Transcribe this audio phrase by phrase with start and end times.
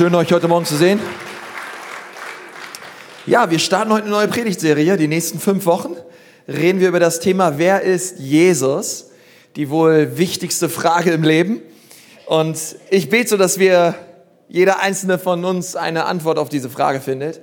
[0.00, 0.98] Schön, euch heute Morgen zu sehen.
[3.26, 4.96] Ja, wir starten heute eine neue Predigtserie.
[4.96, 5.94] Die nächsten fünf Wochen
[6.48, 9.10] reden wir über das Thema, wer ist Jesus?
[9.56, 11.60] Die wohl wichtigste Frage im Leben.
[12.24, 12.56] Und
[12.88, 13.94] ich bete so, dass wir,
[14.48, 17.42] jeder einzelne von uns eine Antwort auf diese Frage findet.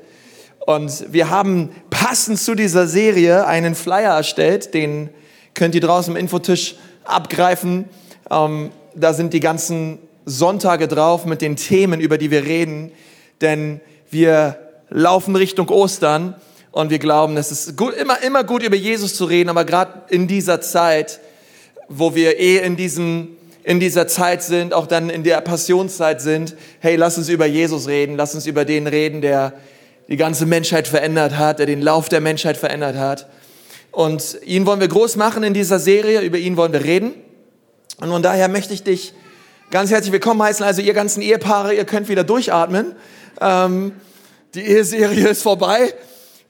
[0.65, 5.11] Und wir haben passend zu dieser Serie einen Flyer erstellt, den
[5.53, 7.85] könnt ihr draußen im Infotisch abgreifen.
[8.31, 9.99] Ähm, da sind die ganzen
[10.29, 12.91] Sonntage drauf mit den Themen, über die wir reden,
[13.39, 13.79] denn
[14.11, 14.57] wir
[14.89, 16.35] laufen Richtung Ostern
[16.71, 20.03] und wir glauben, es ist gut, immer, immer gut über Jesus zu reden, aber gerade
[20.09, 21.21] in dieser Zeit,
[21.87, 23.29] wo wir eh in diesem
[23.63, 27.89] in dieser Zeit sind, auch dann in der Passionszeit sind, hey, lass uns über Jesus
[27.89, 29.53] reden, lass uns über den reden, der
[30.07, 33.27] die ganze Menschheit verändert hat, der den Lauf der Menschheit verändert hat.
[33.91, 37.13] Und ihn wollen wir groß machen in dieser Serie, über ihn wollen wir reden.
[37.99, 39.13] Und von daher möchte ich dich
[39.69, 40.65] ganz herzlich willkommen heißen.
[40.65, 42.95] Also ihr ganzen Ehepaare, ihr könnt wieder durchatmen.
[43.41, 43.93] Ähm,
[44.53, 45.93] die Eheserie ist vorbei.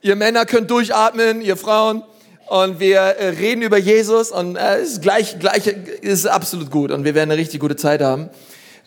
[0.01, 2.03] Ihr Männer könnt durchatmen, ihr Frauen.
[2.47, 7.03] Und wir äh, reden über Jesus und äh, ist gleich, gleich ist absolut gut und
[7.03, 8.29] wir werden eine richtig gute Zeit haben.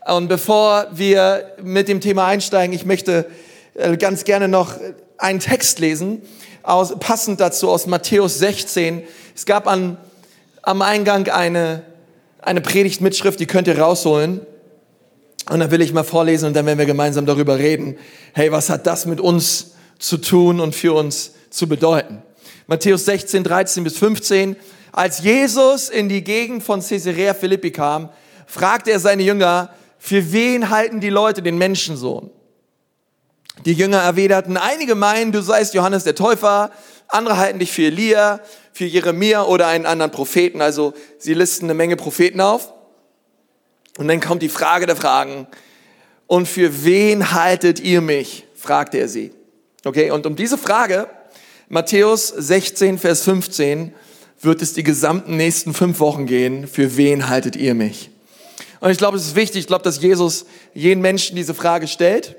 [0.07, 3.27] Und bevor wir mit dem Thema einsteigen, ich möchte
[3.75, 4.75] äh, ganz gerne noch
[5.19, 6.23] einen Text lesen,
[6.63, 9.03] aus, passend dazu aus Matthäus 16.
[9.35, 9.99] Es gab an,
[10.63, 11.83] am Eingang eine
[12.43, 14.41] eine Predigtmitschrift, die könnt ihr rausholen.
[15.49, 17.97] Und dann will ich mal vorlesen und dann werden wir gemeinsam darüber reden.
[18.35, 22.23] Hey, was hat das mit uns zu tun und für uns zu bedeuten?
[22.67, 24.57] Matthäus 16, 13 bis 15.
[24.93, 28.11] Als Jesus in die Gegend von Caesarea Philippi kam,
[28.47, 32.31] fragte er seine Jünger, für wen halten die Leute den Menschensohn?
[33.65, 36.71] Die Jünger erwiderten, einige meinen, du seist Johannes der Täufer,
[37.13, 38.41] andere halten dich für Elia,
[38.73, 40.63] für Jeremia oder einen anderen Propheten.
[40.63, 42.73] Also sie listen eine Menge Propheten auf.
[43.99, 45.47] Und dann kommt die Frage der Fragen.
[46.27, 48.47] Und für wen haltet ihr mich?
[48.55, 49.33] fragte er sie.
[49.85, 51.09] Okay, und um diese Frage,
[51.69, 53.95] Matthäus 16, Vers 15,
[54.41, 56.67] wird es die gesamten nächsten fünf Wochen gehen.
[56.67, 58.11] Für wen haltet ihr mich?
[58.81, 62.37] Und ich glaube, es ist wichtig, ich glaube, dass Jesus jeden Menschen diese Frage stellt.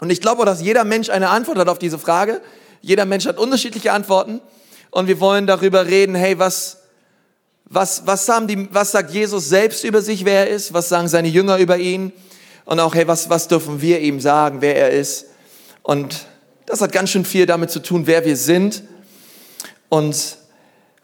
[0.00, 2.40] Und ich glaube auch, dass jeder Mensch eine Antwort hat auf diese Frage.
[2.80, 4.40] Jeder Mensch hat unterschiedliche Antworten
[4.90, 6.78] und wir wollen darüber reden, hey, was,
[7.64, 10.72] was, was, haben die, was sagt Jesus selbst über sich, wer er ist?
[10.72, 12.12] Was sagen seine Jünger über ihn?
[12.64, 15.26] Und auch, hey, was, was dürfen wir ihm sagen, wer er ist?
[15.82, 16.26] Und
[16.66, 18.82] das hat ganz schön viel damit zu tun, wer wir sind.
[19.88, 20.36] Und,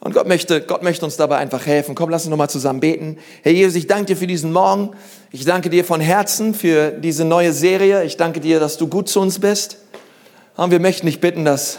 [0.01, 1.95] und Gott, möchte, Gott möchte uns dabei einfach helfen.
[1.95, 3.19] Komm, lass uns nochmal zusammen beten.
[3.43, 4.91] Herr Jesus, ich danke dir für diesen Morgen.
[5.31, 8.05] Ich danke dir von Herzen für diese neue Serie.
[8.05, 9.79] Ich danke dir, dass du gut zu uns bist.
[10.57, 11.79] Und wir möchten dich bitten, dass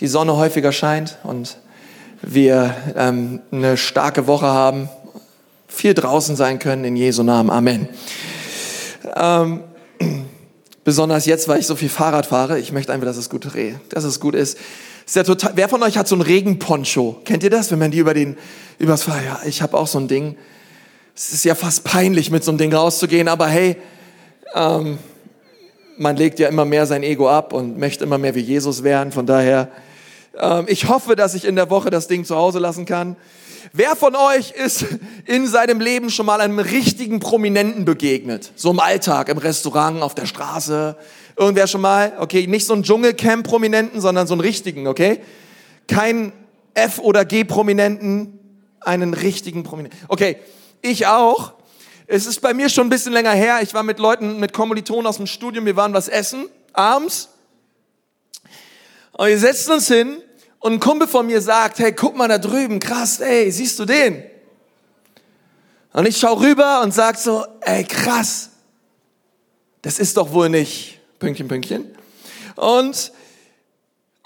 [0.00, 1.58] die Sonne häufiger scheint und
[2.22, 4.88] wir ähm, eine starke Woche haben,
[5.68, 7.50] viel draußen sein können in Jesu Namen.
[7.50, 7.88] Amen.
[9.14, 9.64] Ähm,
[10.82, 12.58] besonders jetzt, weil ich so viel Fahrrad fahre.
[12.58, 13.46] Ich möchte einfach, dass es gut,
[13.90, 14.56] dass es gut ist.
[15.04, 17.20] ist ja total, wer von euch hat so ein Regenponcho?
[17.26, 17.70] Kennt ihr das?
[17.70, 18.38] Wenn man die über den,
[18.78, 20.38] übers Fahr, ja, ich habe auch so ein Ding.
[21.14, 23.76] Es ist ja fast peinlich, mit so einem Ding rauszugehen, aber hey,
[24.54, 24.98] ähm,
[25.98, 29.12] man legt ja immer mehr sein Ego ab und möchte immer mehr wie Jesus werden.
[29.12, 29.70] Von daher
[30.38, 33.16] ähm, ich hoffe, dass ich in der Woche das Ding zu Hause lassen kann.
[33.72, 34.86] Wer von euch ist
[35.24, 38.52] in seinem Leben schon mal einem richtigen Prominenten begegnet?
[38.54, 40.96] So im Alltag, im Restaurant, auf der Straße.
[41.36, 42.12] Irgendwer schon mal?
[42.18, 45.20] Okay, nicht so ein Dschungelcamp-Prominenten, sondern so einen richtigen, okay?
[45.88, 46.32] Kein
[46.74, 48.38] F- oder G-Prominenten,
[48.80, 49.98] einen richtigen Prominenten.
[50.08, 50.36] Okay,
[50.80, 51.54] ich auch.
[52.08, 53.60] Es ist bei mir schon ein bisschen länger her.
[53.62, 57.28] Ich war mit Leuten, mit Kommilitonen aus dem Studium, wir waren was essen, abends.
[59.12, 60.22] Und wir setzten uns hin
[60.60, 63.84] und ein Kumpel von mir sagt, hey, guck mal da drüben, krass, ey, siehst du
[63.86, 64.22] den?
[65.92, 68.50] Und ich schaue rüber und sag so, ey, krass,
[69.82, 71.92] das ist doch wohl nicht, Pünktchen, Pünktchen.
[72.54, 73.12] Und,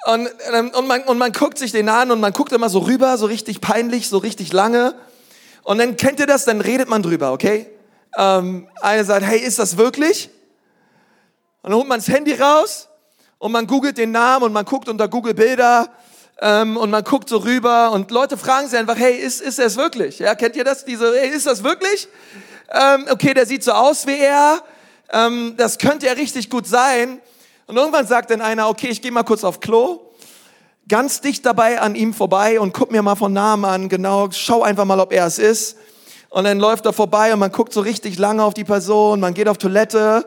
[0.06, 2.80] und, ähm, und, man, und man guckt sich den an und man guckt immer so
[2.80, 4.94] rüber, so richtig peinlich, so richtig lange.
[5.62, 7.66] Und dann kennt ihr das, dann redet man drüber, okay?
[8.16, 10.30] Ähm, einer sagt, hey, ist das wirklich?
[11.62, 12.88] Und dann holt man das Handy raus
[13.38, 15.88] und man googelt den Namen und man guckt unter Google Bilder
[16.40, 19.76] ähm, und man guckt so rüber und Leute fragen sich einfach, hey, ist, ist es
[19.76, 20.18] wirklich?
[20.18, 20.84] Ja, kennt ihr das?
[20.84, 22.08] Diese, hey, ist das wirklich?
[22.70, 24.62] Ähm, okay, der sieht so aus wie er.
[25.12, 27.20] Ähm, das könnte ja richtig gut sein.
[27.66, 30.09] Und irgendwann sagt dann einer, okay, ich gehe mal kurz auf Klo,
[30.90, 34.62] ganz dicht dabei an ihm vorbei und guck mir mal von Namen an, genau, schau
[34.62, 35.76] einfach mal, ob er es ist.
[36.28, 39.32] Und dann läuft er vorbei und man guckt so richtig lange auf die Person, man
[39.32, 40.26] geht auf Toilette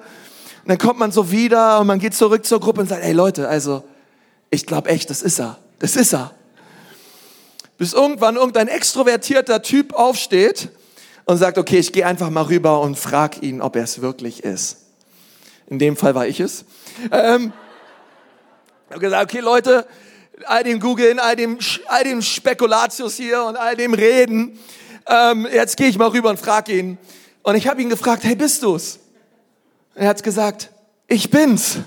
[0.64, 3.12] und dann kommt man so wieder und man geht zurück zur Gruppe und sagt, ey
[3.12, 3.84] Leute, also
[4.50, 5.58] ich glaube echt, das ist er.
[5.80, 6.32] Das ist er.
[7.78, 10.70] Bis irgendwann irgendein extrovertierter Typ aufsteht
[11.26, 14.44] und sagt, okay, ich gehe einfach mal rüber und frag ihn, ob er es wirklich
[14.44, 14.78] ist.
[15.68, 16.66] In dem Fall war ich es.
[17.12, 17.52] Ähm,
[18.88, 19.86] ich habe gesagt, okay Leute,
[20.46, 21.58] all dem Googlen, all dem,
[21.88, 24.60] all dem Spekulatius hier und all dem Reden,
[25.08, 26.98] ähm, jetzt gehe ich mal rüber und frag ihn.
[27.44, 29.00] Und ich habe ihn gefragt, hey, bist du's?
[29.96, 30.72] Er hat gesagt,
[31.08, 31.80] ich bin's.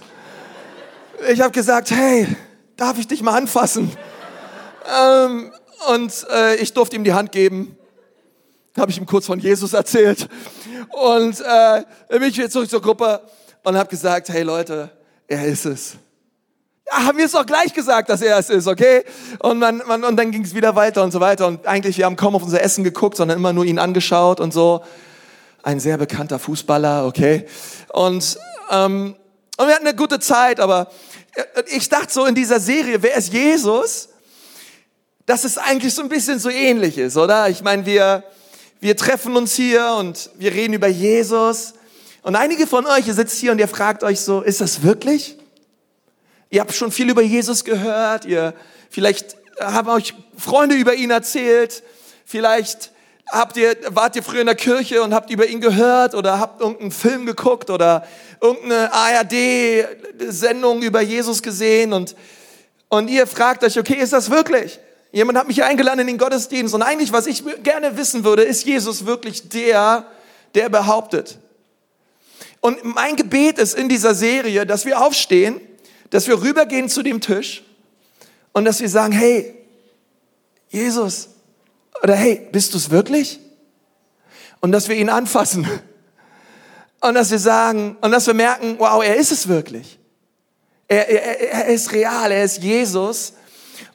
[1.31, 2.29] Ich habe gesagt, hey,
[2.77, 3.91] darf ich dich mal anfassen?
[4.87, 5.53] Ähm,
[5.93, 7.77] und äh, ich durfte ihm die Hand geben.
[8.77, 10.29] Habe ich ihm kurz von Jesus erzählt.
[10.91, 13.23] Und äh, bin ich wieder zurück zur Gruppe
[13.65, 14.91] und habe gesagt, hey Leute,
[15.27, 15.97] er ist es.
[16.91, 19.05] Haben wir es doch gleich gesagt, dass er es ist, okay?
[19.41, 21.49] Und, man, man, und dann ging es wieder weiter und so weiter.
[21.49, 24.53] Und eigentlich, wir haben kaum auf unser Essen geguckt, sondern immer nur ihn angeschaut und
[24.53, 24.85] so.
[25.65, 27.47] Ein sehr bekannter Fußballer, okay?
[27.89, 28.39] Und,
[28.71, 29.17] ähm,
[29.57, 30.89] und wir hatten eine gute Zeit, aber
[31.35, 31.43] äh,
[31.75, 34.11] ich dachte so in dieser Serie, wer ist Jesus?
[35.27, 37.49] Dass es eigentlich so ein bisschen so ähnlich ist, oder?
[37.49, 38.23] Ich meine, wir,
[38.79, 41.75] wir treffen uns hier und wir reden über Jesus.
[42.23, 45.37] Und einige von euch, ihr sitzt hier und ihr fragt euch so, ist das wirklich?
[46.49, 48.55] Ihr habt schon viel über Jesus gehört, ihr
[48.89, 51.83] vielleicht haben euch Freunde über ihn erzählt,
[52.25, 52.93] vielleicht
[53.31, 56.61] habt ihr, wart ihr früher in der Kirche und habt über ihn gehört oder habt
[56.61, 58.07] irgendeinen Film geguckt oder
[58.41, 62.15] irgendeine ARD-Sendung über Jesus gesehen und,
[62.89, 64.79] und ihr fragt euch, okay, ist das wirklich?
[65.11, 68.65] Jemand hat mich eingeladen in den Gottesdienst und eigentlich, was ich gerne wissen würde, ist
[68.65, 70.07] Jesus wirklich der,
[70.55, 71.39] der behauptet?
[72.61, 75.61] Und mein Gebet ist in dieser Serie, dass wir aufstehen,
[76.11, 77.65] dass wir rübergehen zu dem Tisch
[78.53, 79.55] und dass wir sagen, hey,
[80.69, 81.29] Jesus,
[82.03, 83.41] oder hey, bist du es wirklich?
[84.61, 85.69] Und dass wir ihn anfassen.
[87.01, 89.99] Und dass wir sagen, und dass wir merken, wow, er ist es wirklich.
[90.89, 93.35] Er, er, er ist real, er ist Jesus.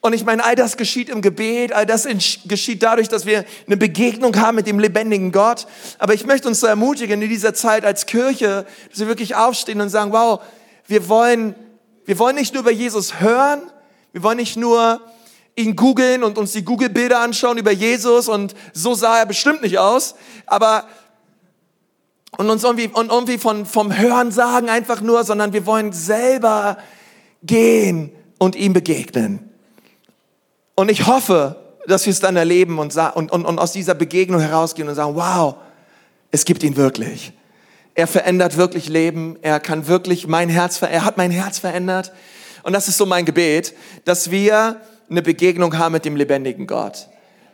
[0.02, 2.08] Und ich meine, all das geschieht im Gebet, all das
[2.46, 5.68] geschieht dadurch, dass wir eine Begegnung haben mit dem lebendigen Gott.
[6.00, 9.82] Aber ich möchte uns so ermutigen in dieser Zeit als Kirche, dass wir wirklich aufstehen
[9.82, 10.42] und sagen, wow,
[10.88, 11.56] wir wollen,
[12.06, 13.62] wir wollen nicht nur über Jesus hören,
[14.12, 15.02] wir wollen nicht nur
[15.56, 19.78] ihn googeln und uns die Google-Bilder anschauen über Jesus und so sah er bestimmt nicht
[19.78, 20.16] aus,
[20.46, 20.88] aber
[22.38, 26.78] und uns irgendwie, und irgendwie von, vom Hören sagen einfach nur, sondern wir wollen selber
[27.44, 29.50] gehen und ihm begegnen.
[30.76, 31.58] Und ich hoffe,
[31.88, 35.16] dass wir es dann erleben und, und, und, und aus dieser Begegnung herausgehen und sagen,
[35.16, 35.56] wow,
[36.32, 37.34] es gibt ihn wirklich.
[37.96, 39.38] Er verändert wirklich Leben.
[39.42, 42.12] Er kann wirklich mein Herz, er hat mein Herz verändert.
[42.64, 43.74] Und das ist so mein Gebet,
[44.06, 47.08] dass wir eine Begegnung haben mit dem lebendigen Gott.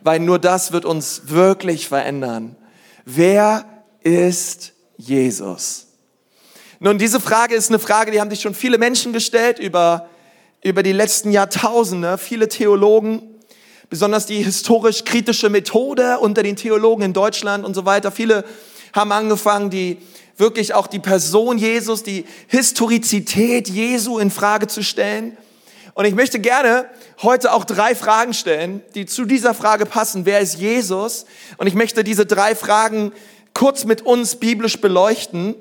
[0.04, 2.56] Weil nur das wird uns wirklich verändern.
[3.06, 3.66] Wer
[4.02, 5.88] ist Jesus?
[6.80, 10.10] Nun, diese Frage ist eine Frage, die haben sich schon viele Menschen gestellt über
[10.64, 13.22] über die letzten Jahrtausende viele Theologen,
[13.90, 18.12] besonders die historisch-kritische Methode unter den Theologen in Deutschland und so weiter.
[18.12, 18.44] Viele
[18.94, 19.98] haben angefangen, die
[20.38, 25.38] wirklich auch die Person Jesus, die Historizität Jesu in Frage zu stellen.
[25.94, 26.86] Und ich möchte gerne
[27.24, 30.26] heute auch drei Fragen stellen, die zu dieser Frage passen.
[30.26, 31.26] Wer ist Jesus?
[31.58, 33.12] Und ich möchte diese drei Fragen
[33.56, 35.56] kurz mit uns biblisch beleuchten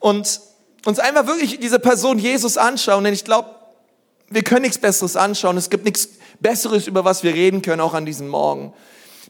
[0.00, 0.40] und
[0.84, 3.04] uns einfach wirklich diese Person Jesus anschauen.
[3.04, 3.50] Denn ich glaube,
[4.28, 5.56] wir können nichts Besseres anschauen.
[5.56, 6.08] Es gibt nichts
[6.40, 8.72] Besseres, über was wir reden können, auch an diesem Morgen.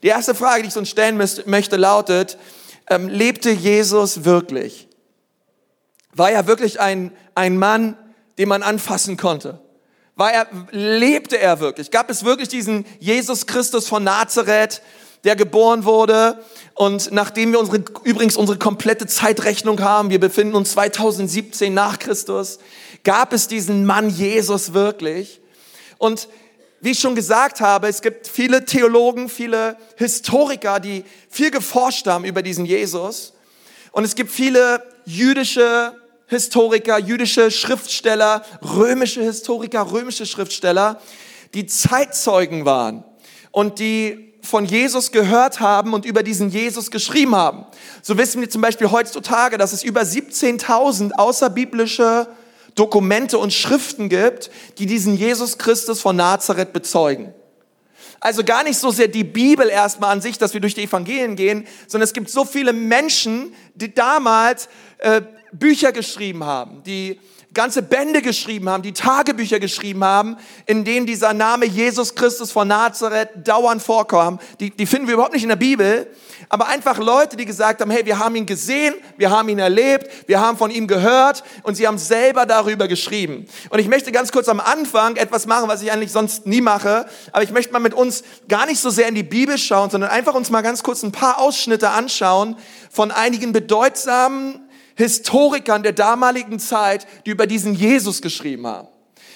[0.02, 2.38] Die erste Frage, die ich uns stellen möchte, lautet,
[2.88, 4.85] ähm, lebte Jesus wirklich?
[6.16, 7.96] War er wirklich ein, ein Mann,
[8.38, 9.60] den man anfassen konnte?
[10.16, 11.90] War er, lebte er wirklich?
[11.90, 14.82] Gab es wirklich diesen Jesus Christus von Nazareth,
[15.24, 16.42] der geboren wurde?
[16.74, 22.58] Und nachdem wir unsere, übrigens unsere komplette Zeitrechnung haben, wir befinden uns 2017 nach Christus,
[23.06, 25.40] Gab es diesen Mann Jesus wirklich?
[25.96, 26.28] Und
[26.80, 32.24] wie ich schon gesagt habe, es gibt viele Theologen, viele Historiker, die viel geforscht haben
[32.24, 33.32] über diesen Jesus.
[33.92, 35.94] Und es gibt viele jüdische
[36.28, 41.00] Historiker, jüdische Schriftsteller, römische Historiker, römische Schriftsteller,
[41.54, 43.04] die Zeitzeugen waren
[43.52, 47.66] und die von Jesus gehört haben und über diesen Jesus geschrieben haben.
[48.02, 52.28] So wissen wir zum Beispiel heutzutage, dass es über 17.000 außerbiblische
[52.74, 57.34] Dokumente und Schriften gibt, die diesen Jesus Christus von Nazareth bezeugen.
[58.20, 61.36] Also gar nicht so sehr die Bibel erstmal an sich, dass wir durch die Evangelien
[61.36, 64.68] gehen, sondern es gibt so viele Menschen, die damals
[64.98, 65.22] äh,
[65.58, 67.18] Bücher geschrieben haben, die
[67.56, 70.36] ganze Bände geschrieben haben, die Tagebücher geschrieben haben,
[70.66, 74.38] in denen dieser Name Jesus Christus von Nazareth dauernd vorkam.
[74.60, 76.06] Die, die finden wir überhaupt nicht in der Bibel,
[76.50, 80.28] aber einfach Leute, die gesagt haben, hey, wir haben ihn gesehen, wir haben ihn erlebt,
[80.28, 83.46] wir haben von ihm gehört und sie haben selber darüber geschrieben.
[83.70, 87.06] Und ich möchte ganz kurz am Anfang etwas machen, was ich eigentlich sonst nie mache,
[87.32, 90.10] aber ich möchte mal mit uns gar nicht so sehr in die Bibel schauen, sondern
[90.10, 92.56] einfach uns mal ganz kurz ein paar Ausschnitte anschauen
[92.90, 94.65] von einigen bedeutsamen
[94.96, 98.88] Historikern der damaligen Zeit, die über diesen Jesus geschrieben haben.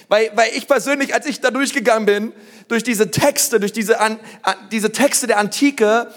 [0.09, 2.33] Weil, weil ich persönlich, als ich da durchgegangen bin,
[2.67, 4.19] durch diese Texte, durch diese, an,
[4.73, 6.12] diese Texte der Antike,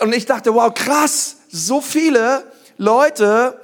[0.00, 2.44] und ich dachte, wow, krass, so viele
[2.78, 3.60] Leute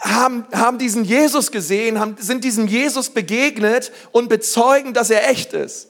[0.00, 5.52] haben, haben diesen Jesus gesehen, haben, sind diesem Jesus begegnet und bezeugen, dass er echt
[5.54, 5.88] ist.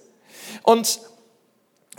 [0.63, 1.01] Und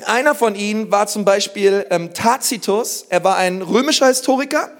[0.06, 3.06] einer von ihnen war zum Beispiel ähm, Tacitus.
[3.10, 4.72] Er war ein römischer Historiker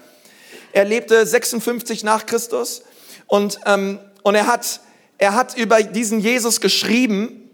[0.76, 2.82] er lebte 56 nach Christus
[3.28, 4.80] und, ähm, und er, hat,
[5.16, 7.48] er hat über diesen Jesus geschrieben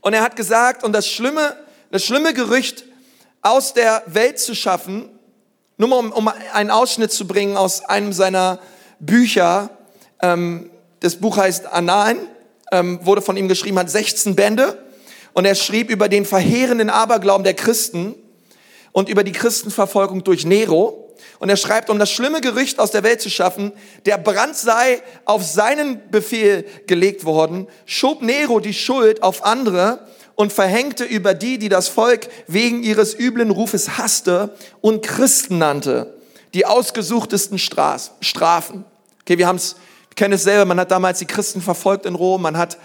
[0.00, 1.56] und er hat gesagt, und das schlimme,
[1.92, 2.82] das schlimme Gerücht
[3.42, 5.08] aus der Welt zu schaffen,
[5.76, 8.58] nur mal um, um einen Ausschnitt zu bringen aus einem seiner
[8.98, 9.70] Bücher,
[10.20, 12.18] ähm, das Buch heißt Annalen,
[12.72, 14.84] ähm, wurde von ihm geschrieben, hat 16 Bände
[15.32, 18.16] und er schrieb über den verheerenden Aberglauben der Christen
[18.90, 21.04] und über die Christenverfolgung durch Nero.
[21.38, 23.72] Und er schreibt, um das schlimme Gerücht aus der Welt zu schaffen,
[24.06, 30.00] der Brand sei auf seinen Befehl gelegt worden, schob Nero die Schuld auf andere
[30.34, 36.14] und verhängte über die, die das Volk wegen ihres üblen Rufes hasste und Christen nannte,
[36.54, 38.84] die ausgesuchtesten Strafen.
[39.20, 39.76] Okay, wir haben es,
[40.16, 42.78] kennen es selber, man hat damals die Christen verfolgt in Rom, man hat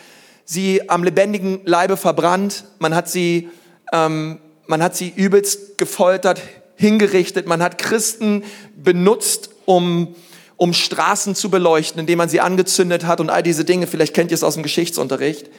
[0.45, 3.49] sie am lebendigen Leibe verbrannt, man hat sie,
[3.91, 6.41] ähm, man hat sie übelst gefoltert,
[6.75, 8.43] hingerichtet, man hat Christen
[8.75, 10.15] benutzt, um,
[10.57, 13.87] um Straßen zu beleuchten, indem man sie angezündet hat und all diese Dinge.
[13.87, 15.49] Vielleicht kennt ihr es aus dem Geschichtsunterricht.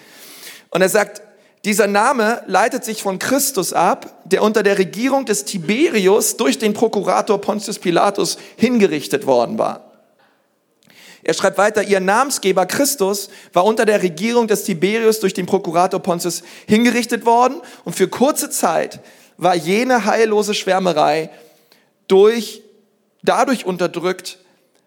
[0.70, 1.22] Und er sagt,
[1.64, 6.74] dieser Name leitet sich von Christus ab, der unter der Regierung des Tiberius durch den
[6.74, 9.92] Prokurator Pontius Pilatus hingerichtet worden war.
[11.22, 16.00] Er schreibt weiter, ihr Namensgeber Christus war unter der Regierung des Tiberius durch den Prokurator
[16.00, 19.00] Pontius hingerichtet worden und für kurze Zeit
[19.36, 21.30] war jene heillose Schwärmerei
[22.08, 22.62] durch,
[23.22, 24.38] dadurch unterdrückt,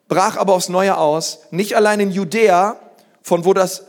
[0.07, 2.77] brach aber aufs Neue aus, nicht allein in Judäa,
[3.21, 3.85] von wo das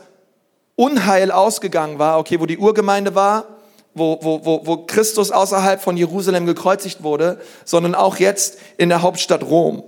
[0.75, 3.47] Unheil ausgegangen war, okay, wo die Urgemeinde war,
[3.93, 9.01] wo, wo, wo, wo Christus außerhalb von Jerusalem gekreuzigt wurde, sondern auch jetzt in der
[9.01, 9.83] Hauptstadt Rom.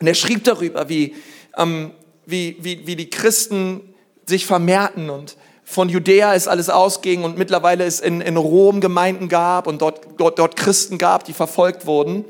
[0.00, 1.16] Und er schrieb darüber, wie,
[1.56, 1.92] ähm,
[2.26, 3.94] wie, wie, wie die Christen
[4.26, 5.36] sich vermehrten und
[5.68, 10.00] von Judäa es alles ausging und mittlerweile es in, in Rom Gemeinden gab und dort,
[10.16, 12.24] dort, dort Christen gab, die verfolgt wurden.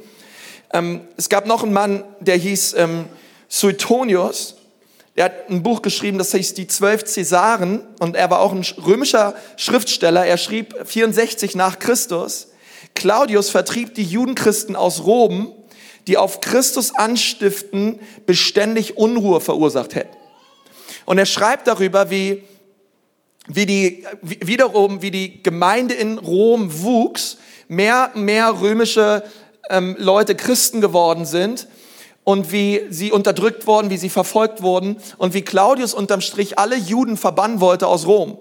[0.72, 3.04] Ähm, es gab noch einen Mann, der hieß ähm,
[3.48, 4.56] Suetonius.
[5.16, 8.64] Der hat ein Buch geschrieben, das hieß Die Zwölf Cäsaren und er war auch ein
[8.84, 10.24] römischer Schriftsteller.
[10.24, 12.48] Er schrieb 64 nach Christus.
[12.94, 15.52] Claudius vertrieb die Judenchristen aus Rom,
[16.06, 20.16] die auf Christus anstiften beständig Unruhe verursacht hätten.
[21.04, 22.42] Und er schreibt darüber, wie
[23.48, 27.38] wie die, wiederum, wie die Gemeinde in Rom wuchs,
[27.68, 29.22] mehr, mehr römische
[29.68, 31.68] ähm, Leute Christen geworden sind
[32.24, 36.76] und wie sie unterdrückt wurden, wie sie verfolgt wurden und wie Claudius unterm Strich alle
[36.76, 38.38] Juden verbannen wollte aus Rom.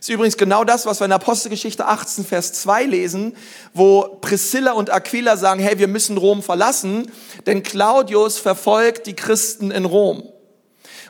[0.00, 3.36] Das ist übrigens genau das, was wir in Apostelgeschichte 18, Vers 2 lesen,
[3.74, 7.12] wo Priscilla und Aquila sagen, hey, wir müssen Rom verlassen,
[7.44, 10.22] denn Claudius verfolgt die Christen in Rom.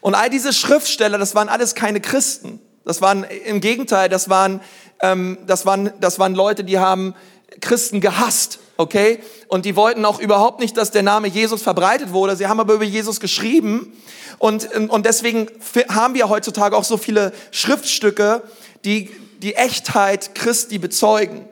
[0.00, 2.60] Und all diese Schriftsteller, das waren alles keine Christen.
[2.84, 4.60] Das waren im Gegenteil, das waren,
[5.00, 7.14] ähm, das waren, das waren Leute, die haben
[7.60, 9.20] Christen gehasst, okay?
[9.48, 12.36] Und die wollten auch überhaupt nicht, dass der Name Jesus verbreitet wurde.
[12.36, 13.92] Sie haben aber über Jesus geschrieben.
[14.38, 15.48] Und, und deswegen
[15.88, 18.42] haben wir heutzutage auch so viele Schriftstücke,
[18.84, 19.10] die
[19.42, 21.46] die Echtheit Christi bezeugen.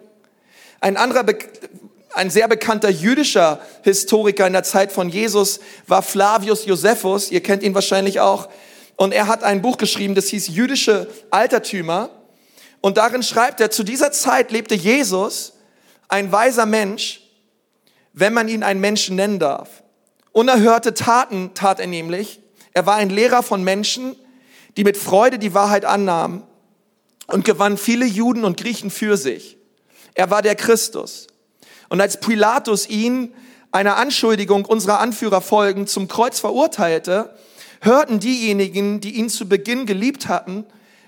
[0.81, 1.25] Ein anderer,
[2.15, 7.31] ein sehr bekannter jüdischer Historiker in der Zeit von Jesus war Flavius Josephus.
[7.31, 8.49] Ihr kennt ihn wahrscheinlich auch.
[8.99, 12.11] Und er hat ein Buch geschrieben, das hieß Jüdische Altertümer.
[12.81, 15.53] Und darin schreibt er, zu dieser Zeit lebte Jesus,
[16.09, 17.21] ein weiser Mensch,
[18.13, 19.85] wenn man ihn einen Menschen nennen darf.
[20.33, 22.41] Unerhörte Taten tat er nämlich.
[22.73, 24.17] Er war ein Lehrer von Menschen,
[24.77, 26.43] die mit Freude die Wahrheit annahmen
[27.29, 29.59] und gewann viele Juden und Griechen für sich.
[30.15, 31.29] Er war der Christus.
[31.89, 33.33] Und als Pilatus ihn
[33.71, 37.33] einer Anschuldigung unserer Anführer folgen zum Kreuz verurteilte,
[37.81, 40.65] hörten diejenigen, die ihn zu Beginn geliebt hatten,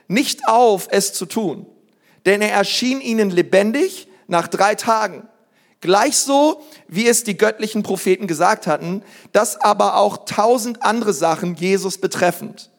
[0.09, 1.67] nicht auf, es zu tun.
[2.27, 5.29] Denn er erschien ihnen lebendig nach drei Tagen.
[5.81, 11.55] Gleich so, wie es die göttlichen Propheten gesagt hatten, das aber auch tausend andere Sachen
[11.55, 12.71] Jesus betreffend.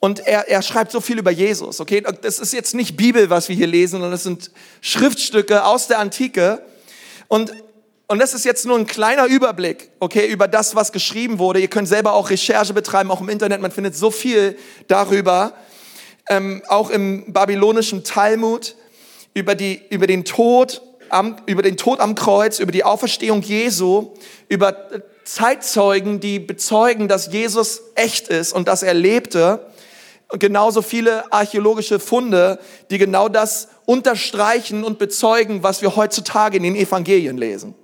[0.00, 2.04] Und er, er schreibt so viel über Jesus, okay?
[2.22, 5.98] Das ist jetzt nicht Bibel, was wir hier lesen, sondern das sind Schriftstücke aus der
[5.98, 6.62] Antike.
[7.26, 7.52] Und,
[8.10, 11.60] und das ist jetzt nur ein kleiner Überblick, okay, über das, was geschrieben wurde.
[11.60, 13.60] Ihr könnt selber auch Recherche betreiben, auch im Internet.
[13.60, 15.52] Man findet so viel darüber.
[16.30, 18.76] Ähm, auch im babylonischen Talmud
[19.34, 24.14] über, die, über den Tod am, über den Tod am Kreuz, über die Auferstehung Jesu,
[24.48, 24.88] über
[25.24, 29.66] Zeitzeugen, die bezeugen, dass Jesus echt ist und dass er lebte.
[30.28, 32.58] Und genauso viele archäologische Funde,
[32.90, 37.74] die genau das unterstreichen und bezeugen, was wir heutzutage in den Evangelien lesen.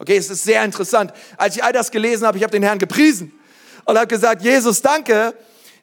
[0.00, 1.12] Okay, es ist sehr interessant.
[1.36, 3.38] Als ich all das gelesen habe, ich habe den Herrn gepriesen
[3.84, 5.34] und habe gesagt, Jesus, danke,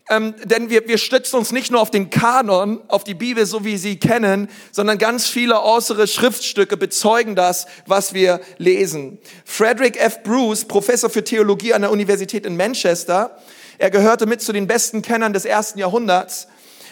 [0.10, 3.64] ähm, denn wir, wir stützen uns nicht nur auf den Kanon, auf die Bibel, so
[3.64, 9.20] wie sie kennen, sondern ganz viele äußere Schriftstücke bezeugen das, was wir lesen.
[9.46, 10.24] Frederick F.
[10.24, 13.38] Bruce, Professor für Theologie an der Universität in Manchester,
[13.78, 16.48] er gehörte mit zu den besten Kennern des ersten Jahrhunderts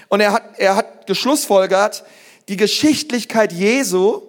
[0.09, 2.03] und er hat, er hat geschlussfolgert,
[2.49, 4.21] die Geschichtlichkeit Jesu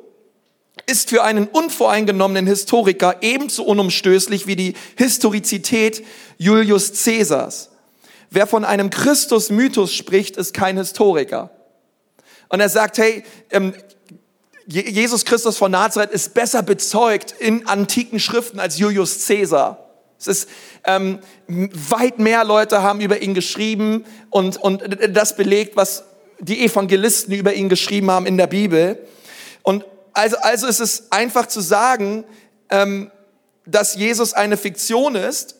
[0.86, 6.04] ist für einen unvoreingenommenen Historiker ebenso unumstößlich wie die Historizität
[6.38, 7.70] Julius Caesars.
[8.30, 11.50] Wer von einem Christus-Mythos spricht, ist kein Historiker.
[12.48, 13.74] Und er sagt, hey, ähm,
[14.68, 19.86] Jesus Christus von Nazareth ist besser bezeugt in antiken Schriften als Julius Caesar.
[20.18, 20.48] Es ist
[20.84, 26.04] ähm, weit mehr Leute haben über ihn geschrieben und, und das belegt, was
[26.40, 28.98] die Evangelisten über ihn geschrieben haben in der Bibel.
[29.62, 29.84] Und
[30.16, 32.24] also, also ist es einfach zu sagen,
[32.70, 33.10] ähm,
[33.66, 35.56] dass Jesus eine Fiktion ist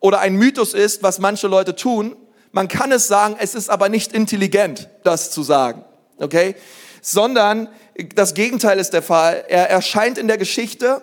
[0.00, 2.16] oder ein Mythos ist, was manche Leute tun.
[2.52, 5.84] Man kann es sagen, es ist aber nicht intelligent, das zu sagen.
[6.18, 6.54] Okay?
[7.02, 7.68] Sondern
[8.14, 9.44] das Gegenteil ist der Fall.
[9.48, 11.02] Er erscheint in der Geschichte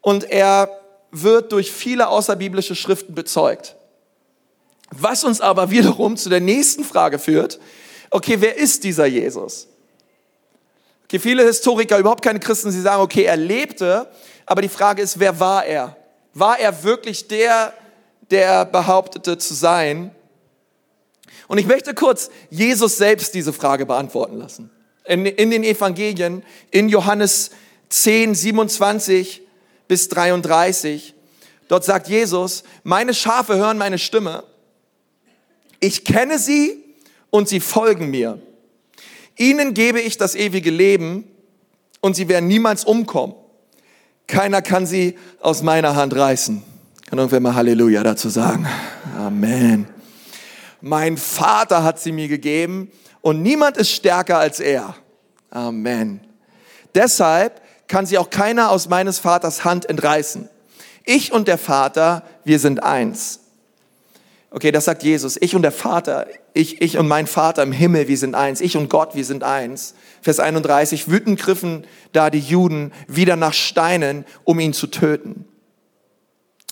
[0.00, 0.68] und er
[1.12, 3.76] wird durch viele außerbiblische Schriften bezeugt.
[4.90, 7.60] Was uns aber wiederum zu der nächsten Frage führt,
[8.10, 9.68] okay, wer ist dieser Jesus?
[11.06, 14.08] Okay, viele Historiker, überhaupt keine Christen, sie sagen, okay, er lebte,
[14.44, 15.96] aber die Frage ist, wer war er?
[16.34, 17.72] War er wirklich der,
[18.30, 20.10] der behauptete zu sein.
[21.46, 24.68] Und ich möchte kurz Jesus selbst diese Frage beantworten lassen.
[25.04, 27.50] In, in den Evangelien, in Johannes
[27.90, 29.42] 10, 27
[29.86, 31.14] bis 33,
[31.68, 34.42] dort sagt Jesus, meine Schafe hören meine Stimme.
[35.78, 36.82] Ich kenne sie
[37.30, 38.40] und sie folgen mir.
[39.36, 41.24] Ihnen gebe ich das ewige Leben
[42.00, 43.34] und sie werden niemals umkommen.
[44.26, 46.62] Keiner kann sie aus meiner Hand reißen.
[47.08, 48.66] Kann irgendwer mal Halleluja dazu sagen?
[49.16, 49.86] Amen.
[50.80, 54.96] Mein Vater hat sie mir gegeben und niemand ist stärker als er.
[55.50, 56.20] Amen.
[56.94, 60.48] Deshalb kann sie auch keiner aus meines Vaters Hand entreißen.
[61.04, 63.40] Ich und der Vater, wir sind eins.
[64.56, 65.36] Okay, das sagt Jesus.
[65.38, 68.62] Ich und der Vater, ich, ich und mein Vater im Himmel, wir sind eins.
[68.62, 69.94] Ich und Gott, wir sind eins.
[70.22, 71.10] Vers 31.
[71.10, 75.44] Wütend griffen da die Juden wieder nach Steinen, um ihn zu töten.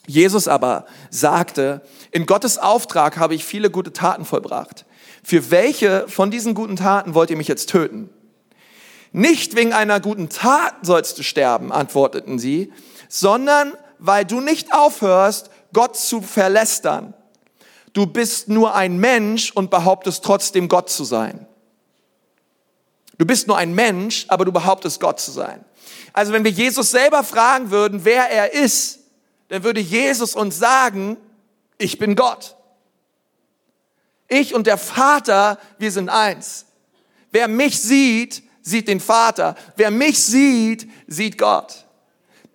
[0.06, 4.86] Jesus aber sagte, in Gottes Auftrag habe ich viele gute Taten vollbracht.
[5.22, 8.08] Für welche von diesen guten Taten wollt ihr mich jetzt töten?
[9.12, 12.72] Nicht wegen einer guten Tat sollst du sterben, antworteten sie,
[13.10, 17.12] sondern weil du nicht aufhörst, Gott zu verlästern.
[17.94, 21.46] Du bist nur ein Mensch und behauptest trotzdem Gott zu sein.
[23.16, 25.64] Du bist nur ein Mensch, aber du behauptest Gott zu sein.
[26.12, 28.98] Also wenn wir Jesus selber fragen würden, wer er ist,
[29.48, 31.16] dann würde Jesus uns sagen,
[31.78, 32.56] ich bin Gott.
[34.26, 36.66] Ich und der Vater, wir sind eins.
[37.30, 39.54] Wer mich sieht, sieht den Vater.
[39.76, 41.84] Wer mich sieht, sieht Gott.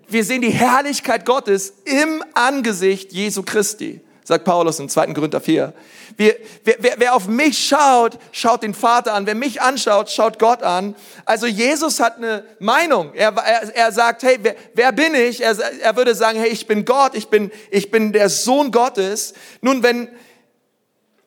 [0.09, 5.07] Wir sehen die Herrlichkeit Gottes im Angesicht Jesu Christi sagt Paulus in 2.
[5.13, 5.73] Korinther 4.
[6.15, 9.25] wer, wer, wer auf mich schaut, schaut den Vater an.
[9.25, 10.95] Wer mich anschaut, schaut Gott an.
[11.25, 13.11] Also Jesus hat eine Meinung.
[13.15, 15.41] Er, er, er sagt, hey, wer, wer bin ich?
[15.41, 19.33] Er, er würde sagen, hey, ich bin Gott, ich bin, ich bin der Sohn Gottes.
[19.61, 20.09] Nun, wenn,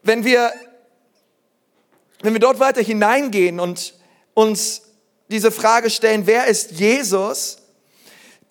[0.04, 0.52] wenn wir,
[2.22, 3.94] wenn wir dort weiter hineingehen und
[4.32, 4.82] uns
[5.26, 7.61] diese Frage stellen, wer ist Jesus?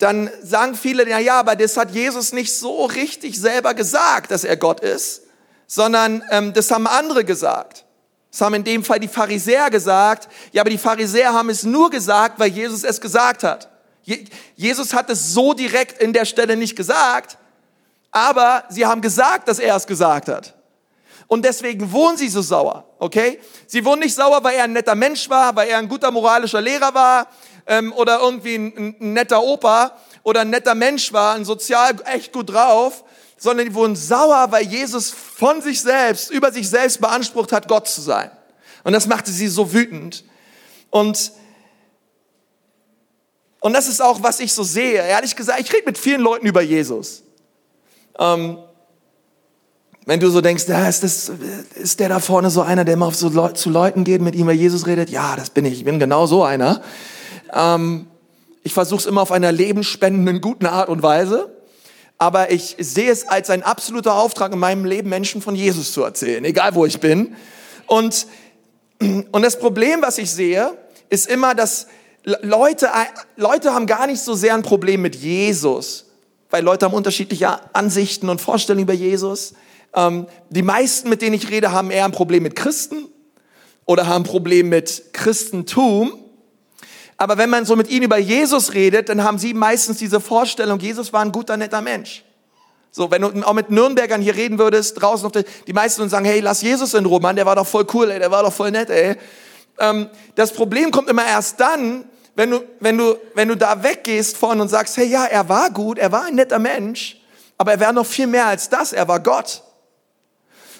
[0.02, 4.42] Dann sagen viele, na ja, aber das hat Jesus nicht so richtig selber gesagt, dass
[4.42, 5.22] er Gott ist,
[5.68, 7.84] sondern ähm, das haben andere gesagt.
[8.30, 10.28] Das haben in dem Fall die Pharisäer gesagt.
[10.52, 13.68] Ja, aber die Pharisäer haben es nur gesagt, weil Jesus es gesagt hat.
[14.02, 14.24] Je
[14.56, 17.38] Jesus hat es so direkt in der Stelle nicht gesagt,
[18.10, 20.54] aber sie haben gesagt, dass er es gesagt hat.
[21.28, 23.40] und deswegen wurden sie so sauer, okay?
[23.66, 26.60] Sie wurden nicht sauer, weil er ein netter Mensch war, weil er ein guter moralischer
[26.60, 27.28] Lehrer war
[27.72, 32.32] ähm, oder irgendwie ein, ein netter Opa oder ein netter Mensch war, ein sozial echt
[32.32, 33.02] gut drauf,
[33.38, 37.88] sondern die wurden sauer, weil Jesus von sich selbst, über sich selbst beansprucht hat, Gott
[37.88, 38.30] zu sein.
[38.84, 40.24] Und das machte sie so wütend.
[40.90, 41.32] Und,
[43.60, 45.02] und das ist auch, was ich so sehe.
[45.02, 47.22] Ehrlich gesagt, ich rede mit vielen Leuten über Jesus.
[48.18, 48.58] Ähm,
[50.04, 51.32] wenn du so denkst, ja, ist, das,
[51.76, 54.34] ist der da vorne so einer, der immer auf so Le zu Leuten geht, mit
[54.34, 55.08] ihm über Jesus redet?
[55.10, 55.78] Ja, das bin ich.
[55.78, 56.82] Ich bin genau so einer.
[57.52, 58.06] Ähm,
[58.62, 61.50] ich versuche es immer auf einer lebensspendenden, guten Art und Weise
[62.22, 66.04] aber ich sehe es als ein absoluter Auftrag in meinem Leben, Menschen von Jesus zu
[66.04, 67.34] erzählen, egal wo ich bin.
[67.88, 68.28] Und,
[69.00, 70.70] und das Problem, was ich sehe,
[71.10, 71.88] ist immer, dass
[72.22, 72.88] Leute,
[73.34, 76.12] Leute haben gar nicht so sehr ein Problem mit Jesus,
[76.48, 79.54] weil Leute haben unterschiedliche Ansichten und Vorstellungen über Jesus.
[79.92, 83.08] Ähm, die meisten, mit denen ich rede, haben eher ein Problem mit Christen
[83.84, 86.12] oder haben ein Problem mit Christentum
[87.22, 90.80] aber wenn man so mit ihnen über Jesus redet, dann haben sie meistens diese Vorstellung,
[90.80, 92.24] Jesus war ein guter, netter Mensch.
[92.90, 96.24] So, wenn du auch mit Nürnbergern hier reden würdest, draußen auf der, die meisten sagen,
[96.24, 98.52] hey, lass Jesus in Ruhe, Mann, der war doch voll cool, ey, der war doch
[98.52, 99.14] voll nett, ey.
[99.78, 104.36] Ähm, das Problem kommt immer erst dann, wenn du, wenn du, wenn du da weggehst
[104.36, 107.22] von und sagst, hey, ja, er war gut, er war ein netter Mensch,
[107.56, 109.62] aber er war noch viel mehr als das, er war Gott.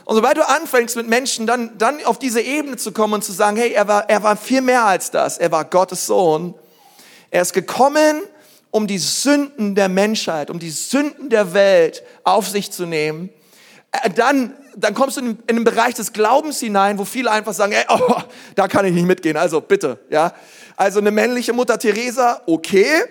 [0.05, 3.33] Und sobald du anfängst mit Menschen dann, dann auf diese Ebene zu kommen und zu
[3.33, 6.55] sagen, hey, er war, er war viel mehr als das, er war Gottes Sohn.
[7.31, 8.23] Er ist gekommen,
[8.71, 13.31] um die Sünden der Menschheit, um die Sünden der Welt auf sich zu nehmen.
[13.93, 17.73] Äh, dann, dann kommst du in, den Bereich des Glaubens hinein, wo viele einfach sagen,
[17.73, 18.17] ey, oh,
[18.57, 20.33] da kann ich nicht mitgehen, also bitte, ja.
[20.77, 23.05] Also eine männliche Mutter Teresa, okay,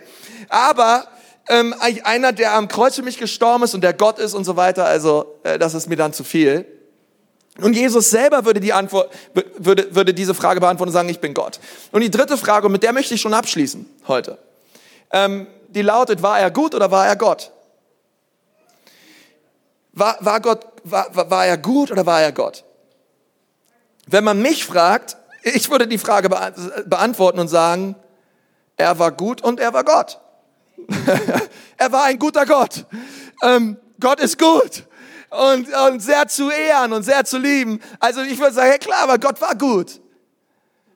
[0.50, 1.08] aber
[1.48, 4.56] ähm, einer, der am Kreuz für mich gestorben ist und der Gott ist und so
[4.56, 6.66] weiter, also äh, das ist mir dann zu viel.
[7.60, 9.12] Und Jesus selber würde, die Antwort,
[9.58, 11.60] würde, würde diese Frage beantworten und sagen, ich bin Gott.
[11.92, 14.38] Und die dritte Frage, und mit der möchte ich schon abschließen heute,
[15.12, 17.52] ähm, die lautet, war er gut oder war er Gott?
[19.92, 22.64] War, war, Gott war, war er gut oder war er Gott?
[24.08, 27.96] Wenn man mich fragt, ich würde die Frage beantworten und sagen,
[28.78, 30.20] er war gut und er war Gott.
[31.78, 32.86] er war ein guter Gott.
[33.44, 34.86] Ähm, Gott ist gut
[35.32, 37.80] und, und sehr zu ehren und sehr zu lieben.
[38.00, 40.02] Also ich würde sagen, ja klar, aber Gott war gut.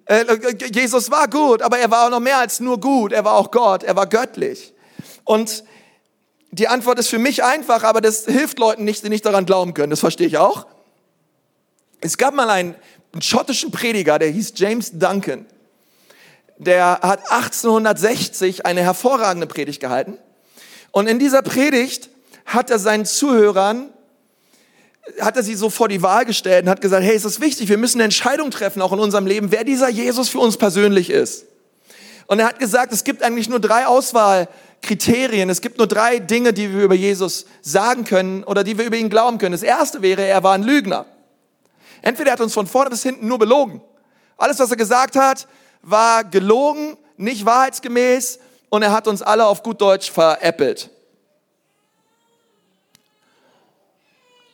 [0.05, 0.25] Äh,
[0.73, 3.13] Jesus war gut, aber er war auch noch mehr als nur gut.
[3.13, 4.73] Er war auch Gott, er war göttlich.
[5.23, 5.63] Und
[6.51, 9.73] die Antwort ist für mich einfach, aber das hilft Leuten nicht, die nicht daran glauben
[9.73, 9.89] können.
[9.89, 10.67] Das verstehe ich auch.
[12.01, 12.75] Es gab mal einen,
[13.13, 15.45] einen schottischen Prediger, der hieß James Duncan.
[16.57, 20.17] Der hat 1860 eine hervorragende Predigt gehalten.
[20.91, 22.09] Und in dieser Predigt
[22.45, 23.89] hat er seinen Zuhörern
[25.19, 27.69] hat er sie so vor die Wahl gestellt und hat gesagt, hey, es ist wichtig,
[27.69, 31.09] wir müssen eine Entscheidung treffen, auch in unserem Leben, wer dieser Jesus für uns persönlich
[31.09, 31.45] ist.
[32.27, 36.53] Und er hat gesagt, es gibt eigentlich nur drei Auswahlkriterien, es gibt nur drei Dinge,
[36.53, 39.51] die wir über Jesus sagen können oder die wir über ihn glauben können.
[39.51, 41.05] Das erste wäre, er war ein Lügner.
[42.01, 43.81] Entweder er hat uns von vorne bis hinten nur belogen.
[44.37, 45.47] Alles, was er gesagt hat,
[45.83, 48.39] war gelogen, nicht wahrheitsgemäß
[48.69, 50.89] und er hat uns alle auf gut Deutsch veräppelt.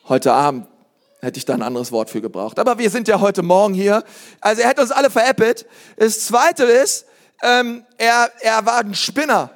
[0.08, 0.66] Heute Abend
[1.20, 2.58] hätte ich da ein anderes Wort für gebraucht.
[2.58, 4.02] Aber wir sind ja heute Morgen hier.
[4.40, 5.66] Also er hätte uns alle veräppelt.
[5.96, 7.06] Das Zweite ist,
[7.42, 9.50] ähm, er, er war ein Spinner.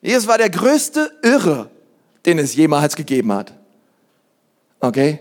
[0.00, 1.70] Jesus war der größte Irre,
[2.24, 3.52] den es jemals gegeben hat.
[4.80, 5.20] Okay?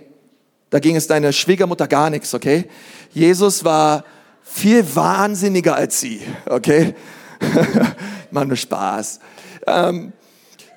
[0.70, 2.70] Da ging es deiner Schwiegermutter gar nichts, okay?
[3.12, 4.06] Jesus war
[4.42, 6.96] viel wahnsinniger als sie, okay?
[8.32, 9.20] Mann, nur Spaß.
[9.68, 10.14] Ähm,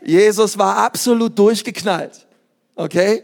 [0.04, 2.26] Jesus war absolut durchgeknallt,
[2.74, 3.22] okay?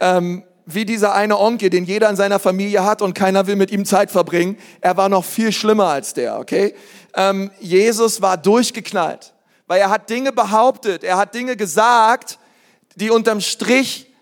[0.00, 3.70] Ähm, wie dieser eine Onkel, den jeder in seiner Familie hat und keiner will mit
[3.70, 4.56] ihm Zeit verbringen.
[4.80, 6.74] Er war noch viel schlimmer als der, okay?
[7.14, 9.34] Ähm, Jesus war durchgeknallt,
[9.66, 12.38] weil er hat Dinge behauptet, er hat Dinge gesagt,
[12.96, 14.13] die unterm Strich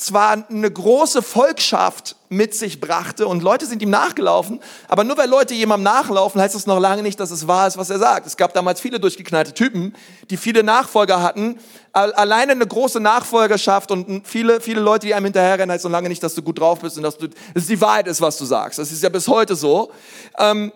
[0.00, 5.28] zwar eine große Volkschaft mit sich brachte und Leute sind ihm nachgelaufen, aber nur weil
[5.28, 8.26] Leute jemandem nachlaufen, heißt das noch lange nicht, dass es wahr ist, was er sagt.
[8.26, 9.94] Es gab damals viele durchgeknallte Typen,
[10.30, 11.58] die viele Nachfolger hatten,
[11.92, 16.22] alleine eine große Nachfolgerschaft und viele, viele Leute, die einem hinterherrennen, heißt noch lange nicht,
[16.22, 18.78] dass du gut drauf bist und dass du, dass die Wahrheit ist, was du sagst.
[18.78, 19.90] Das ist ja bis heute so.
[20.38, 20.72] Ähm,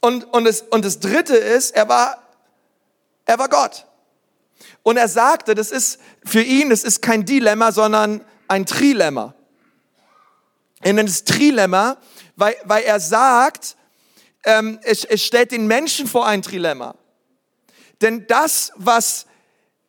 [0.00, 2.18] und, und, das, und das dritte ist, er war,
[3.24, 3.84] er war Gott.
[4.82, 9.34] Und er sagte, das ist für ihn, das ist kein Dilemma, sondern ein Trilemma.
[10.80, 11.96] Er nennt es Trilemma,
[12.36, 13.76] weil, weil er sagt,
[14.44, 16.96] ähm, es, es stellt den Menschen vor ein Trilemma.
[18.00, 19.26] Denn das, was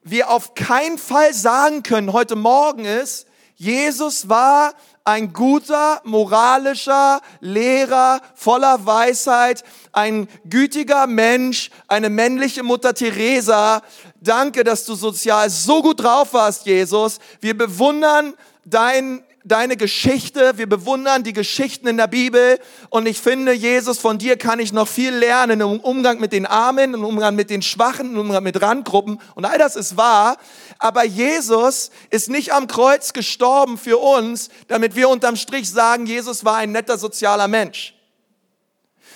[0.04, 3.26] wir auf keinen Fall sagen können heute Morgen ist,
[3.56, 4.74] Jesus war
[5.06, 13.82] ein guter, moralischer Lehrer voller Weisheit, ein gütiger Mensch, eine männliche Mutter Teresa.
[14.22, 17.20] Danke, dass du sozial so gut drauf warst, Jesus.
[17.42, 18.34] Wir bewundern
[18.66, 24.18] dein deine Geschichte, wir bewundern die Geschichten in der Bibel und ich finde, Jesus, von
[24.18, 27.62] dir kann ich noch viel lernen im Umgang mit den Armen, im Umgang mit den
[27.62, 30.38] Schwachen, im Umgang mit Randgruppen und all das ist wahr,
[30.80, 36.46] aber Jesus ist nicht am Kreuz gestorben für uns, damit wir unterm Strich sagen, Jesus
[36.46, 37.96] war ein netter sozialer Mensch.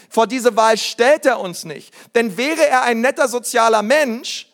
[0.10, 4.48] Vor diese Wahl stellt er uns nicht, denn wäre er ein netter sozialer Mensch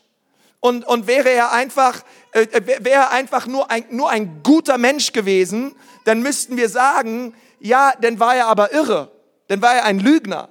[0.59, 2.03] und, und wäre er einfach
[2.33, 7.33] äh, äh wäre einfach nur ein, nur ein guter Mensch gewesen, dann müssten wir sagen,
[7.59, 9.11] ja, dann war er aber irre,
[9.47, 10.49] dann war er ein Lügner.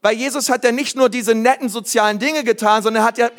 [0.00, 3.30] Weil Jesus hat ja nicht nur diese netten sozialen Dinge getan, sondern er hat ja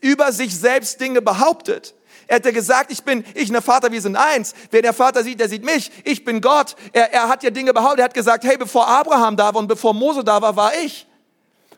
[0.00, 1.94] über sich selbst Dinge behauptet.
[2.26, 4.54] Er hat ja gesagt, ich bin, ich und der Vater, wir sind eins.
[4.70, 5.92] Wer der Vater sieht, der sieht mich.
[6.04, 6.76] Ich bin Gott.
[6.92, 8.00] Er, er hat ja Dinge behauptet.
[8.00, 11.06] Er hat gesagt, hey, bevor Abraham da war und bevor Mose da war, war ich.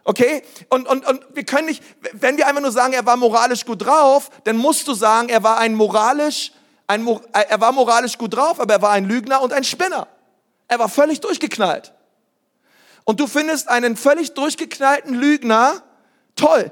[0.04, 0.42] Okay?
[0.68, 3.84] Und, und, und wir können nicht, wenn wir einfach nur sagen, er war moralisch gut
[3.84, 6.52] drauf, dann musst du sagen, er war ein moralisch,
[6.86, 10.06] ein, er war moralisch gut drauf, aber er war ein Lügner und ein Spinner.
[10.68, 11.92] Er war völlig durchgeknallt.
[13.04, 15.82] Und du findest einen völlig durchgeknallten Lügner
[16.36, 16.70] toll.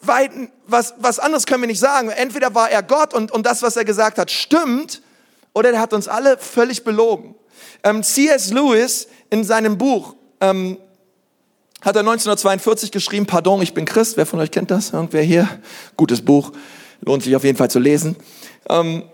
[0.00, 2.10] Weil, was, was anderes können wir nicht sagen.
[2.10, 5.02] Entweder war er Gott und, und das, was er gesagt hat, stimmt,
[5.54, 7.34] oder er hat uns alle völlig belogen.
[7.82, 8.50] Ähm, C.S.
[8.50, 10.78] Lewis in seinem Buch ähm,
[11.86, 14.16] hat er 1942 geschrieben, Pardon, ich bin Christ.
[14.16, 14.90] Wer von euch kennt das?
[14.90, 15.48] Irgendwer hier?
[15.96, 16.50] Gutes Buch,
[17.00, 18.16] lohnt sich auf jeden Fall zu lesen.
[18.68, 19.04] Ähm,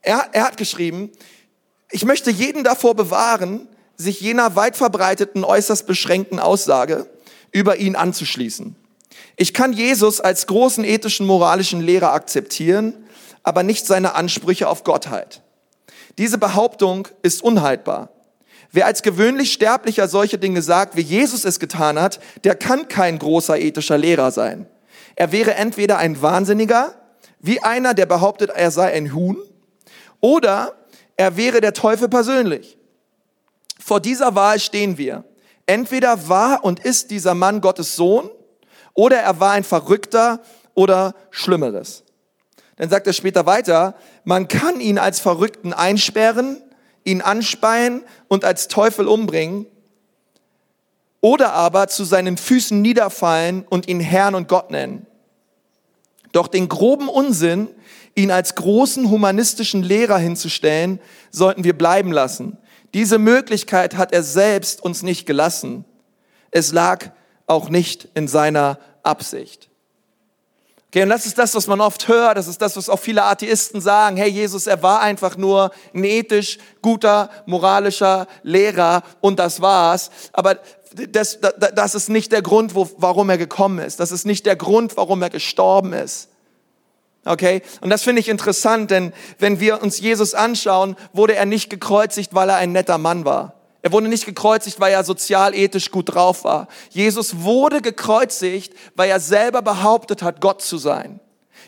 [0.00, 1.10] er, er hat geschrieben,
[1.90, 7.10] ich möchte jeden davor bewahren, sich jener weit verbreiteten, äußerst beschränkten Aussage
[7.50, 8.76] über ihn anzuschließen.
[9.36, 12.94] Ich kann Jesus als großen ethischen, moralischen Lehrer akzeptieren,
[13.42, 15.42] aber nicht seine Ansprüche auf Gottheit.
[16.16, 18.10] Diese Behauptung ist unhaltbar.
[18.70, 23.18] Wer als gewöhnlich Sterblicher solche Dinge sagt, wie Jesus es getan hat, der kann kein
[23.18, 24.66] großer ethischer Lehrer sein.
[25.16, 26.94] Er wäre entweder ein Wahnsinniger,
[27.40, 29.38] wie einer, der behauptet, er sei ein Huhn,
[30.20, 30.74] oder
[31.16, 32.76] er wäre der Teufel persönlich.
[33.78, 35.24] Vor dieser Wahl stehen wir.
[35.66, 38.30] Entweder war und ist dieser Mann Gottes Sohn,
[38.94, 40.40] oder er war ein Verrückter
[40.74, 42.04] oder Schlimmeres.
[42.76, 46.62] Dann sagt er später weiter, man kann ihn als Verrückten einsperren,
[47.08, 49.66] ihn anspeien und als Teufel umbringen
[51.20, 55.06] oder aber zu seinen Füßen niederfallen und ihn Herrn und Gott nennen.
[56.32, 57.68] Doch den groben Unsinn,
[58.14, 62.58] ihn als großen humanistischen Lehrer hinzustellen, sollten wir bleiben lassen.
[62.94, 65.84] Diese Möglichkeit hat er selbst uns nicht gelassen.
[66.50, 67.10] Es lag
[67.46, 69.67] auch nicht in seiner Absicht.
[70.90, 73.22] Okay, und das ist das, was man oft hört, das ist das, was auch viele
[73.22, 74.16] Atheisten sagen.
[74.16, 80.10] Hey, Jesus, er war einfach nur ein ethisch guter, moralischer Lehrer und das war's.
[80.32, 80.58] Aber
[81.10, 81.40] das,
[81.74, 84.00] das ist nicht der Grund, warum er gekommen ist.
[84.00, 86.30] Das ist nicht der Grund, warum er gestorben ist.
[87.26, 87.60] Okay?
[87.82, 92.34] Und das finde ich interessant, denn wenn wir uns Jesus anschauen, wurde er nicht gekreuzigt,
[92.34, 93.57] weil er ein netter Mann war.
[93.82, 96.68] Er wurde nicht gekreuzigt, weil er sozial ethisch gut drauf war.
[96.90, 101.20] Jesus wurde gekreuzigt, weil er selber behauptet hat, Gott zu sein.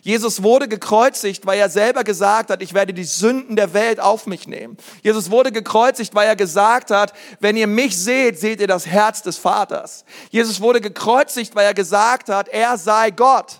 [0.02, 4.26] Jesus wurde gekreuzigt, weil er selber gesagt hat, ich werde die Sünden der Welt auf
[4.26, 4.76] mich nehmen.
[5.02, 9.22] Jesus wurde gekreuzigt, weil er gesagt hat, wenn ihr mich seht, seht ihr das Herz
[9.22, 10.04] des Vaters.
[10.30, 13.59] Jesus wurde gekreuzigt, weil er gesagt hat, er sei Gott.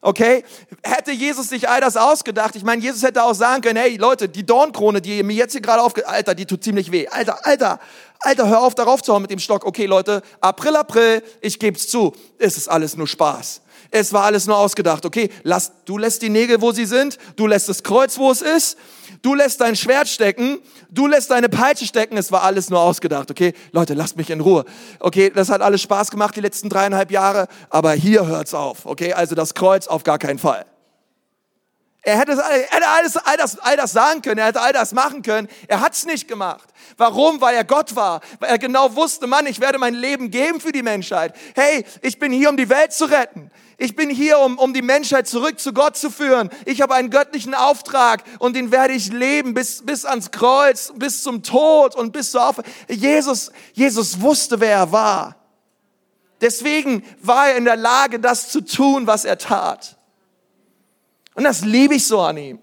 [0.00, 0.44] Okay?
[0.82, 2.54] Hätte Jesus sich all das ausgedacht?
[2.54, 5.60] Ich meine, Jesus hätte auch sagen können, hey Leute, die Dornkrone, die mir jetzt hier
[5.60, 6.06] gerade aufge...
[6.06, 7.08] Alter, die tut ziemlich weh.
[7.08, 7.80] Alter, Alter,
[8.20, 9.66] Alter, hör auf darauf zu hauen mit dem Stock.
[9.66, 12.14] Okay, Leute, April, April, ich geb's zu.
[12.38, 13.60] Es ist alles nur Spaß.
[13.90, 15.06] Es war alles nur ausgedacht.
[15.06, 17.18] Okay, lass, du lässt die Nägel, wo sie sind.
[17.36, 18.76] Du lässt das Kreuz, wo es ist.
[19.22, 20.58] Du lässt dein Schwert stecken.
[20.90, 22.16] Du lässt deine Peitsche stecken.
[22.16, 23.30] Es war alles nur ausgedacht.
[23.30, 24.64] Okay, Leute, lasst mich in Ruhe.
[25.00, 27.48] Okay, das hat alles Spaß gemacht die letzten dreieinhalb Jahre.
[27.70, 28.84] Aber hier hört's auf.
[28.84, 30.66] Okay, also das Kreuz auf gar keinen Fall.
[32.02, 34.92] Er hätte, er hätte alles, all, das, all das sagen können, er hätte all das
[34.92, 35.48] machen können.
[35.66, 36.68] Er hat's nicht gemacht.
[36.96, 37.40] Warum?
[37.40, 38.20] Weil er Gott war.
[38.38, 41.34] Weil er genau wusste, Mann, ich werde mein Leben geben für die Menschheit.
[41.54, 43.50] Hey, ich bin hier, um die Welt zu retten.
[43.80, 46.50] Ich bin hier, um, um die Menschheit zurück zu Gott zu führen.
[46.64, 51.22] Ich habe einen göttlichen Auftrag und den werde ich leben bis, bis ans Kreuz, bis
[51.22, 52.74] zum Tod und bis zur Auferstehung.
[52.88, 55.36] Jesus, Jesus wusste, wer er war.
[56.40, 59.97] Deswegen war er in der Lage, das zu tun, was er tat.
[61.38, 62.58] Und das liebe ich so an ihm.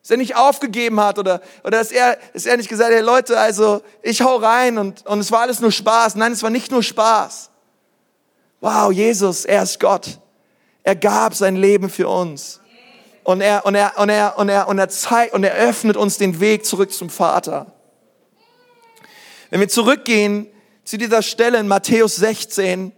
[0.00, 3.04] Dass er nicht aufgegeben hat oder, oder dass, er, dass er nicht gesagt hat, hey
[3.04, 6.14] Leute, also ich hau rein und, und es war alles nur Spaß.
[6.14, 7.50] Nein, es war nicht nur Spaß.
[8.62, 10.18] Wow, Jesus, er ist Gott.
[10.82, 12.60] Er gab sein Leben für uns.
[13.22, 16.16] Und er, und er, und er, und er, und er zeigt, und er öffnet uns
[16.16, 17.66] den Weg zurück zum Vater.
[19.50, 20.46] Wenn wir zurückgehen
[20.84, 22.92] zu dieser Stelle in Matthäus 16,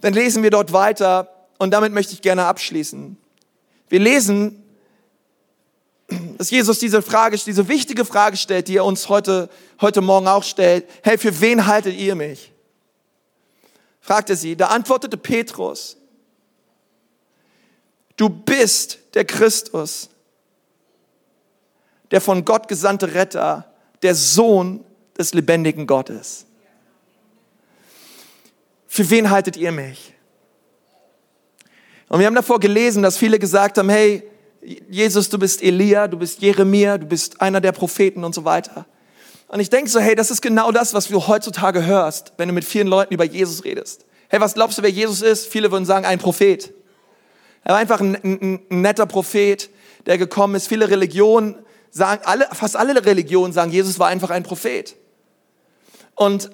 [0.00, 3.16] dann lesen wir dort weiter und damit möchte ich gerne abschließen.
[3.90, 4.62] Wir lesen,
[6.38, 9.50] dass Jesus diese Frage, diese wichtige Frage stellt, die er uns heute,
[9.80, 10.88] heute Morgen auch stellt.
[11.02, 12.52] Hey, für wen haltet ihr mich?
[14.00, 14.56] fragte sie.
[14.56, 15.96] Da antwortete Petrus,
[18.16, 20.08] du bist der Christus,
[22.10, 23.72] der von Gott gesandte Retter,
[24.02, 24.84] der Sohn
[25.18, 26.46] des lebendigen Gottes.
[28.86, 30.14] Für wen haltet ihr mich?
[32.10, 34.24] Und wir haben davor gelesen, dass viele gesagt haben, hey,
[34.90, 38.84] Jesus, du bist Elia, du bist Jeremia, du bist einer der Propheten und so weiter.
[39.46, 42.54] Und ich denke so, hey, das ist genau das, was du heutzutage hörst, wenn du
[42.54, 44.06] mit vielen Leuten über Jesus redest.
[44.28, 45.46] Hey, was glaubst du, wer Jesus ist?
[45.46, 46.72] Viele würden sagen, ein Prophet.
[47.62, 49.70] Er war einfach ein, ein, ein netter Prophet,
[50.06, 50.66] der gekommen ist.
[50.66, 51.58] Viele Religionen
[51.92, 54.96] sagen, alle, fast alle Religionen sagen, Jesus war einfach ein Prophet.
[56.16, 56.50] Und,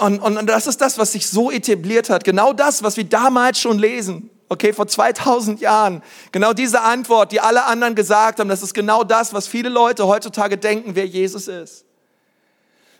[0.00, 2.24] und, und das ist das, was sich so etabliert hat.
[2.24, 4.30] Genau das, was wir damals schon lesen.
[4.48, 6.02] Okay, vor 2000 Jahren.
[6.32, 10.06] Genau diese Antwort, die alle anderen gesagt haben, das ist genau das, was viele Leute
[10.06, 11.84] heutzutage denken, wer Jesus ist.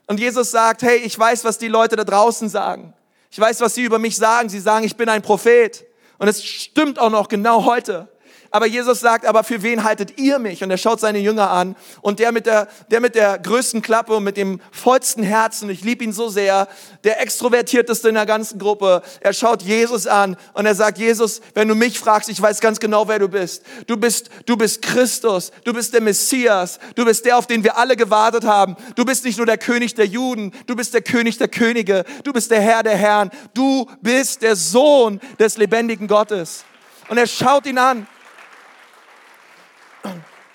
[0.06, 2.94] Und Jesus sagt, hey, ich weiß, was die Leute da draußen sagen.
[3.30, 4.48] Ich weiß, was sie über mich sagen.
[4.48, 5.86] Sie sagen, ich bin ein Prophet.
[6.18, 8.08] Und es stimmt auch noch genau heute.
[8.52, 10.64] Aber Jesus sagt, aber für wen haltet ihr mich?
[10.64, 11.76] Und er schaut seine Jünger an.
[12.00, 15.84] Und der mit der, der mit der größten Klappe und mit dem vollsten Herzen, ich
[15.84, 16.66] liebe ihn so sehr,
[17.04, 21.68] der extrovertierteste in der ganzen Gruppe, er schaut Jesus an und er sagt, Jesus, wenn
[21.68, 23.62] du mich fragst, ich weiß ganz genau, wer du bist.
[23.86, 25.52] Du bist, du bist Christus.
[25.62, 26.80] Du bist der Messias.
[26.96, 28.76] Du bist der, auf den wir alle gewartet haben.
[28.96, 30.52] Du bist nicht nur der König der Juden.
[30.66, 32.04] Du bist der König der Könige.
[32.24, 33.30] Du bist der Herr der Herren.
[33.54, 36.64] Du bist der Sohn des lebendigen Gottes.
[37.08, 38.08] Und er schaut ihn an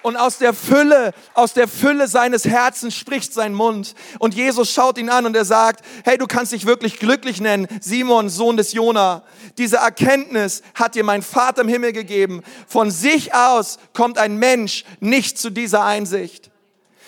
[0.05, 3.95] und aus der Fülle, aus der Fülle seines Herzens spricht sein Mund.
[4.19, 7.67] Und Jesus schaut ihn an und er sagt, hey, du kannst dich wirklich glücklich nennen,
[7.81, 9.23] Simon, Sohn des Jona.
[9.57, 12.43] Diese Erkenntnis hat dir mein Vater im Himmel gegeben.
[12.67, 16.51] Von sich aus kommt ein Mensch nicht zu dieser Einsicht.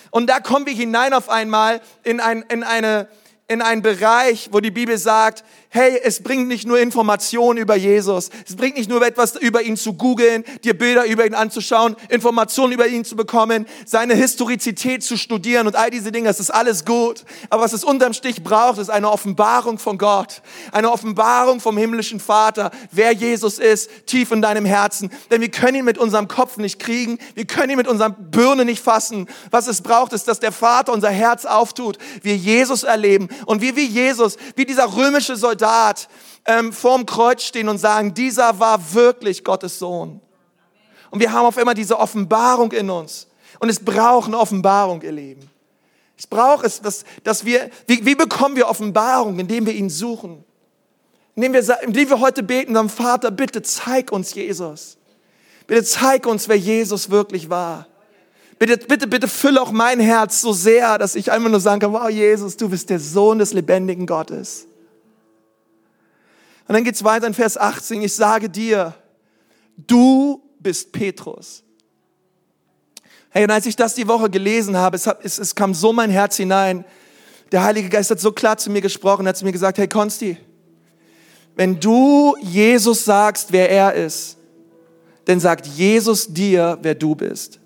[0.10, 3.10] Und da kommen wir hinein auf einmal in, ein, in eine,
[3.48, 8.30] in einen Bereich, wo die Bibel sagt, hey, es bringt nicht nur Informationen über Jesus,
[8.47, 12.73] es bringt nicht nur etwas über ihn zu googeln, dir Bilder über ihn anzuschauen, Informationen
[12.73, 16.86] über ihn zu bekommen, seine Historizität zu studieren und all diese Dinge, das ist alles
[16.86, 17.25] gut.
[17.49, 22.19] Aber was es unterm Stich braucht, ist eine Offenbarung von Gott, eine Offenbarung vom himmlischen
[22.19, 25.12] Vater, wer Jesus ist, tief in deinem Herzen.
[25.32, 28.63] Denn wir können ihn mit unserem Kopf nicht kriegen, wir können ihn mit unserem Birne
[28.63, 29.27] nicht fassen.
[29.51, 33.75] Was es braucht, ist, dass der Vater unser Herz auftut, wir Jesus erleben und wir
[33.75, 35.57] wie Jesus, wie dieser römische Soldat
[36.46, 40.22] ähm, vorm Kreuz stehen und sagen, dieser war wirklich Gottes Sohn.
[41.10, 43.28] Und wir haben auf einmal diese Offenbarung in uns.
[43.60, 45.50] Und es braucht eine Offenbarung, ihr Lieben.
[46.17, 50.43] Es braucht es, dass, dass wir, wie, wie bekommen wir Offenbarung, indem wir ihn suchen?
[51.36, 54.98] Indem wir, indem wir heute beten, dann Vater, bitte zeig uns Jesus.
[55.67, 57.88] Bitte zeig uns, wer Jesus wirklich war.
[58.58, 61.93] Bitte, bitte, bitte fülle auch mein Herz so sehr, dass ich einfach nur sagen kann,
[61.93, 64.65] wow, Jesus, du bist der Sohn des lebendigen Gottes.
[66.67, 68.01] Und dann geht's weiter in Vers 18.
[68.01, 68.93] Ich sage dir,
[69.77, 71.63] du bist Petrus.
[73.30, 76.10] Hey, und als ich das die Woche gelesen habe, es, es, es kam so mein
[76.10, 76.84] Herz hinein.
[77.51, 80.38] Der Heilige Geist hat so klar zu mir gesprochen, hat zu mir gesagt, hey Konsti,
[81.56, 84.38] wenn du Jesus sagst, wer er ist,
[85.25, 87.60] dann sagt Jesus dir, wer du bist.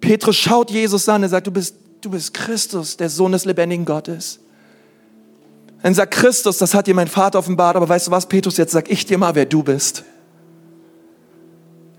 [0.00, 3.84] Petrus schaut Jesus an, er sagt, du bist, du bist Christus, der Sohn des lebendigen
[3.84, 4.40] Gottes.
[5.82, 8.72] Dann sagt Christus, das hat dir mein Vater offenbart, aber weißt du was, Petrus, jetzt
[8.72, 10.04] sag ich dir mal, wer du bist.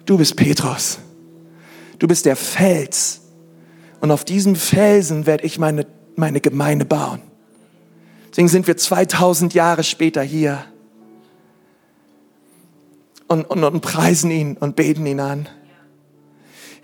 [0.06, 1.00] Du bist Petrus.
[1.98, 3.22] Du bist der Fels.
[4.02, 7.22] Und auf diesem Felsen werde ich meine, meine Gemeinde bauen.
[8.30, 10.64] Deswegen sind wir 2000 Jahre später hier
[13.28, 15.48] und, und, und preisen ihn und beten ihn an.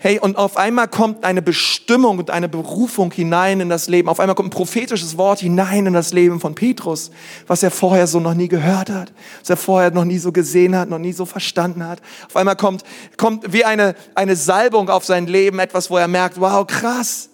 [0.06, 4.08] Hey, und auf einmal kommt eine Bestimmung und eine Berufung hinein in das Leben.
[4.08, 7.10] Auf einmal kommt ein prophetisches Wort hinein in das Leben von Petrus,
[7.48, 10.76] was er vorher so noch nie gehört hat, was er vorher noch nie so gesehen
[10.76, 12.00] hat, noch nie so verstanden hat.
[12.28, 12.84] Auf einmal kommt,
[13.16, 17.28] kommt wie eine, eine Salbung auf sein Leben, etwas, wo er merkt, wow, krass.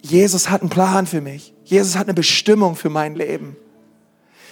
[0.00, 1.54] Jesus hat einen Plan für mich.
[1.62, 3.56] Jesus hat eine Bestimmung für mein Leben.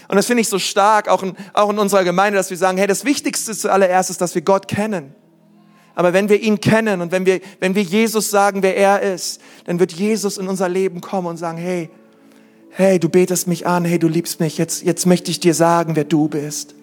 [0.07, 2.79] Und das finde ich so stark, auch in, auch in unserer Gemeinde, dass wir sagen,
[2.79, 5.16] hey, das Wichtigste zuallererst ist, dass wir Gott kennen.
[5.94, 9.40] Aber wenn wir ihn kennen und wenn wir, wenn wir Jesus sagen, wer er ist,
[9.64, 11.90] dann wird Jesus in unser Leben kommen und sagen, hey,
[12.71, 15.96] hey, du betest mich an, hey, du liebst mich, jetzt, jetzt möchte ich dir sagen,
[15.96, 16.75] wer du bist.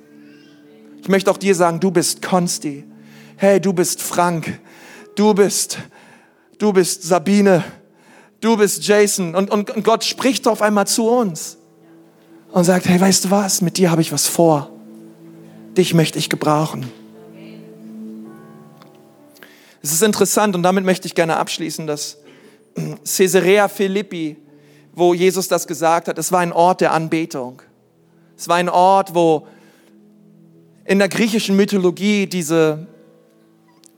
[1.01, 2.83] Ich möchte auch dir sagen, du bist Konsti.
[3.37, 4.59] Hey, du bist Frank.
[5.15, 5.79] Du bist,
[6.57, 7.63] du bist Sabine.
[8.41, 9.35] Du bist Jason.
[9.35, 11.57] Und, und, und Gott spricht auf einmal zu uns
[12.51, 13.61] und sagt, hey, weißt du was?
[13.61, 14.69] Mit dir habe ich was vor.
[15.77, 16.91] Dich möchte ich gebrauchen.
[19.87, 22.17] Es ist interessant und damit möchte ich gerne abschließen, dass
[23.05, 24.35] Caesarea Philippi,
[24.93, 27.61] wo Jesus das gesagt hat, es war ein Ort der Anbetung.
[28.37, 29.47] Es war ein Ort, wo
[30.83, 32.85] in der griechischen Mythologie diese,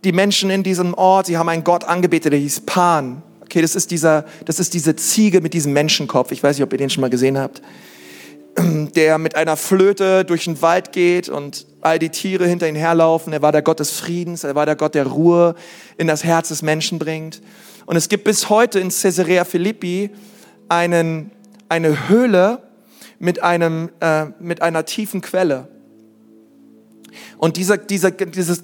[0.04, 3.24] die Menschen in diesem Ort, sie haben einen Gott angebetet, der hieß Pan.
[3.42, 6.32] Okay, das ist dieser, das ist diese Ziege mit diesem Menschenkopf.
[6.32, 7.64] Ich weiß nicht, ob ihr den schon mal gesehen habt.
[8.96, 13.34] Der mit einer Flöte durch den Wald geht und all die Tiere hinter ihn herlaufen.
[13.34, 15.56] Er war der Gott des Friedens, er war der Gott der Ruhe
[15.98, 17.42] in das Herz des Menschen bringt.
[17.86, 20.10] Und es gibt bis heute in Caesarea Philippi
[20.68, 21.32] einen,
[21.70, 22.62] eine Höhle
[23.18, 25.68] mit, einem, äh, mit einer tiefen Quelle.
[27.38, 28.62] Und dieser, dieser, dieses,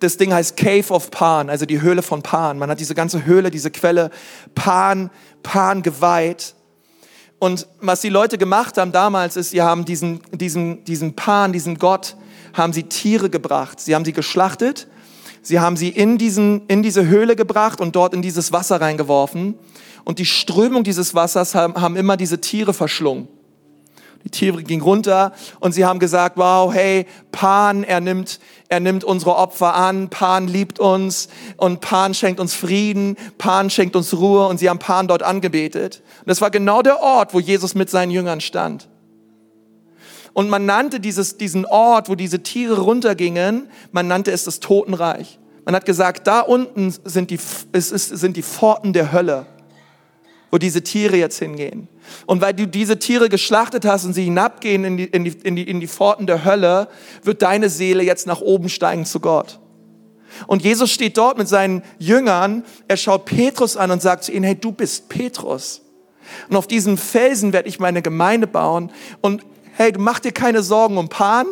[0.00, 2.58] das Ding heißt Cave of Pan, also die Höhle von Pan.
[2.58, 4.10] Man hat diese ganze Höhle, diese Quelle
[4.54, 5.10] Pan,
[5.42, 6.54] Pan geweiht.
[7.38, 11.78] Und was die Leute gemacht haben damals ist, sie haben diesen, diesen, diesen Pan, diesen
[11.78, 12.16] Gott,
[12.52, 13.80] haben sie Tiere gebracht.
[13.80, 14.88] Sie haben sie geschlachtet.
[15.42, 19.54] Sie haben sie in, diesen, in diese Höhle gebracht und dort in dieses Wasser reingeworfen.
[20.04, 23.28] Und die Strömung dieses Wassers haben, haben immer diese Tiere verschlungen.
[24.28, 29.02] Die Tiere gingen runter und sie haben gesagt, wow, hey, Pan, er nimmt, er nimmt
[29.02, 34.46] unsere Opfer an, Pan liebt uns und Pan schenkt uns Frieden, Pan schenkt uns Ruhe
[34.46, 36.02] und sie haben Pan dort angebetet.
[36.20, 38.90] Und das war genau der Ort, wo Jesus mit seinen Jüngern stand.
[40.34, 45.38] Und man nannte dieses, diesen Ort, wo diese Tiere runtergingen, man nannte es das Totenreich.
[45.64, 47.38] Man hat gesagt, da unten sind die,
[47.72, 49.46] es ist, sind die Pforten der Hölle
[50.50, 51.88] wo diese Tiere jetzt hingehen.
[52.26, 55.56] Und weil du diese Tiere geschlachtet hast und sie hinabgehen in die, in die, in
[55.56, 56.88] die, in die Pforten der Hölle,
[57.22, 59.58] wird deine Seele jetzt nach oben steigen zu Gott.
[60.46, 64.44] Und Jesus steht dort mit seinen Jüngern, er schaut Petrus an und sagt zu ihnen,
[64.44, 65.82] hey, du bist Petrus.
[66.48, 68.92] Und auf diesem Felsen werde ich meine Gemeinde bauen.
[69.20, 69.44] Und
[69.74, 71.46] hey, mach dir keine Sorgen um Pan,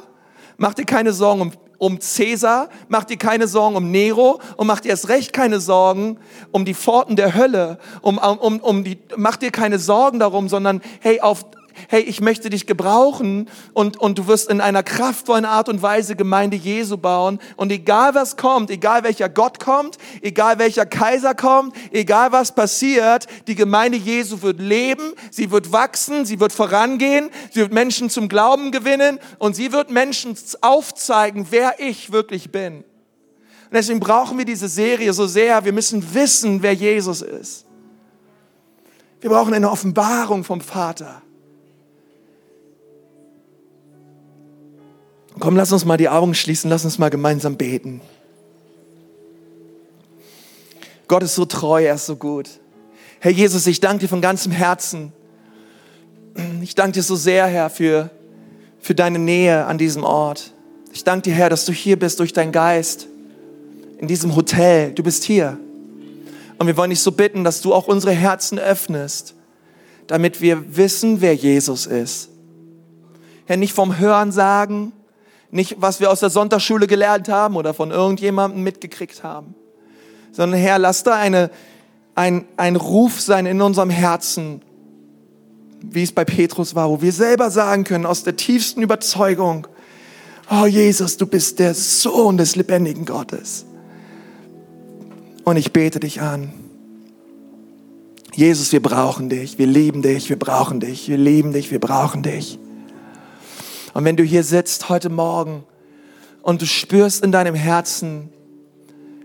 [0.57, 4.81] mach dir keine Sorgen um um Cäsar, mach dir keine Sorgen um Nero und mach
[4.81, 6.19] dir erst recht keine Sorgen
[6.53, 10.81] um die Pforten der Hölle, um, um, um die, mach dir keine Sorgen darum, sondern
[11.01, 11.45] hey, auf,
[11.89, 16.17] hey, ich möchte dich gebrauchen und, und du wirst in einer kraftvollen Art und Weise
[16.17, 17.39] Gemeinde Jesu bauen.
[17.57, 23.27] Und egal was kommt, egal welcher Gott kommt, egal welcher Kaiser kommt, egal was passiert,
[23.47, 28.29] die Gemeinde Jesu wird leben, sie wird wachsen, sie wird vorangehen, sie wird Menschen zum
[28.29, 32.85] Glauben gewinnen und sie wird Menschen aufzeigen, wer ich wirklich bin.
[33.67, 35.65] Und deswegen brauchen wir diese Serie so sehr.
[35.65, 37.67] Wir müssen wissen, wer Jesus ist.
[39.21, 41.23] Wir brauchen eine Offenbarung vom Vater.
[45.39, 48.01] Komm, lass uns mal die Augen schließen, lass uns mal gemeinsam beten.
[51.09, 52.49] Gott ist so treu, er ist so gut.
[53.21, 55.13] Herr Jesus, ich danke dir von ganzem Herzen.
[56.63, 58.11] Ich danke dir so sehr, Herr, für,
[58.81, 60.53] für deine Nähe an diesem Ort.
[60.93, 63.07] Ich danke dir, Herr, dass du hier bist durch deinen Geist,
[63.99, 64.93] in diesem Hotel.
[64.93, 65.59] Du bist hier.
[66.59, 69.35] Und wir wollen dich so bitten, dass du auch unsere Herzen öffnest,
[70.07, 72.31] damit wir wissen, wer Jesus ist.
[73.45, 74.93] Herr, nicht vom Hören sagen,
[75.51, 79.55] nicht, was wir aus der Sonntagsschule gelernt haben oder von irgendjemandem mitgekriegt haben.
[80.33, 81.51] Sondern Herr, lass da eine,
[82.15, 84.63] ein, ein Ruf sein in unserem Herzen,
[85.81, 89.67] wie es bei Petrus war, wo wir selber sagen können, aus der tiefsten Überzeugung,
[90.51, 93.67] oh Jesus, du bist der Sohn des lebendigen Gottes.
[95.45, 96.53] Und ich bete dich an.
[98.35, 102.23] Jesus, wir brauchen dich, wir lieben dich, wir brauchen dich, wir lieben dich, wir brauchen
[102.23, 102.59] dich.
[103.97, 105.65] Und wenn du hier sitzt heute Morgen
[106.43, 108.29] und du spürst in deinem Herzen,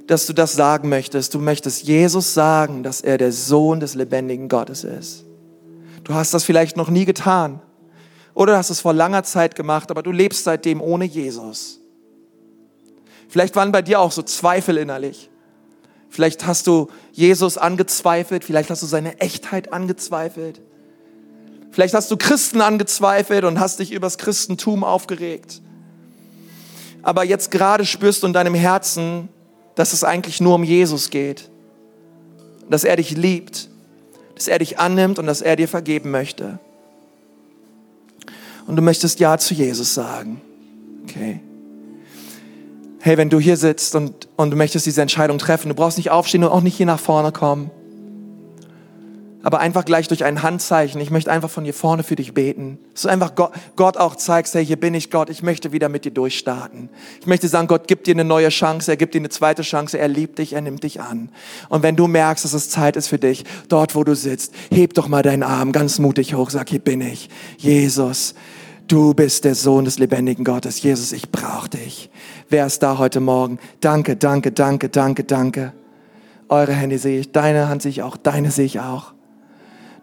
[0.08, 4.48] dass du das sagen möchtest, du möchtest Jesus sagen, dass er der Sohn des lebendigen
[4.48, 5.26] Gottes ist.
[6.06, 7.60] Du hast das vielleicht noch nie getan
[8.34, 11.82] oder hast es vor langer Zeit gemacht, aber du lebst seitdem ohne Jesus.
[13.28, 15.30] Vielleicht waren bei dir auch so Zweifel innerlich.
[16.08, 20.62] Vielleicht hast du Jesus angezweifelt, vielleicht hast du seine Echtheit angezweifelt.
[21.72, 25.62] Vielleicht hast du Christen angezweifelt und hast dich übers Christentum aufgeregt.
[27.02, 29.30] Aber jetzt gerade spürst du in deinem Herzen,
[29.76, 31.50] dass es eigentlich nur um Jesus geht.
[32.70, 33.70] Dass er dich liebt,
[34.36, 36.60] dass er dich annimmt und dass er dir vergeben möchte.
[38.68, 40.42] Und du möchtest Ja zu Jesus sagen.
[41.04, 41.40] Okay.
[43.00, 46.12] Hey, wenn du hier sitzt und, und du möchtest diese Entscheidung treffen, du brauchst nicht
[46.12, 47.72] aufstehen und auch nicht hier nach vorne kommen
[49.44, 51.02] aber einfach gleich durch ein Handzeichen.
[51.02, 52.78] Ich möchte einfach von hier vorne für dich beten.
[53.02, 56.06] Du einfach Gott, Gott auch zeigst, hey, hier bin ich Gott, ich möchte wieder mit
[56.06, 56.90] dir durchstarten.
[57.20, 59.98] Ich möchte sagen, Gott gibt dir eine neue Chance, er gibt dir eine zweite Chance,
[59.98, 61.30] er liebt dich, er nimmt dich an.
[61.70, 64.94] Und wenn du merkst, dass es Zeit ist für dich, dort wo du sitzt, heb
[64.94, 67.30] doch mal deinen Arm ganz mutig hoch, sag, hier bin ich.
[67.58, 68.36] Jesus,
[68.88, 70.82] du bist der Sohn des lebendigen Gottes.
[70.82, 72.12] Jesus, ich brauche dich.
[72.50, 73.58] Wer ist da heute Morgen?
[73.80, 75.74] Danke, danke, danke, danke, danke.
[76.48, 79.14] Eure Hände sehe ich, deine Hand sehe ich auch, deine sehe ich auch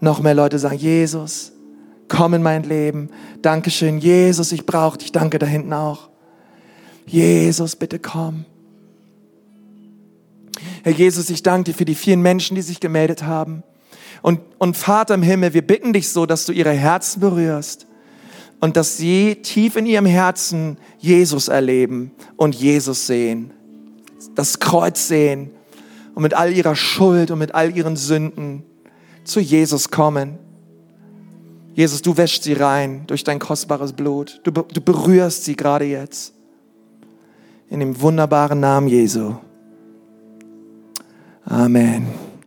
[0.00, 1.52] noch mehr Leute sagen, Jesus,
[2.08, 3.10] komm in mein Leben.
[3.42, 5.12] Dankeschön, Jesus, ich brauche dich.
[5.12, 6.08] Danke da hinten auch.
[7.06, 8.44] Jesus, bitte komm.
[10.82, 13.62] Herr Jesus, ich danke dir für die vielen Menschen, die sich gemeldet haben.
[14.22, 17.86] Und, und Vater im Himmel, wir bitten dich so, dass du ihre Herzen berührst
[18.60, 23.52] und dass sie tief in ihrem Herzen Jesus erleben und Jesus sehen,
[24.34, 25.50] das Kreuz sehen
[26.14, 28.64] und mit all ihrer Schuld und mit all ihren Sünden
[29.28, 30.38] zu Jesus kommen.
[31.74, 34.40] Jesus, du wäschst sie rein durch dein kostbares Blut.
[34.42, 36.34] Du, du berührst sie gerade jetzt.
[37.70, 39.34] In dem wunderbaren Namen Jesu.
[41.44, 42.27] Amen.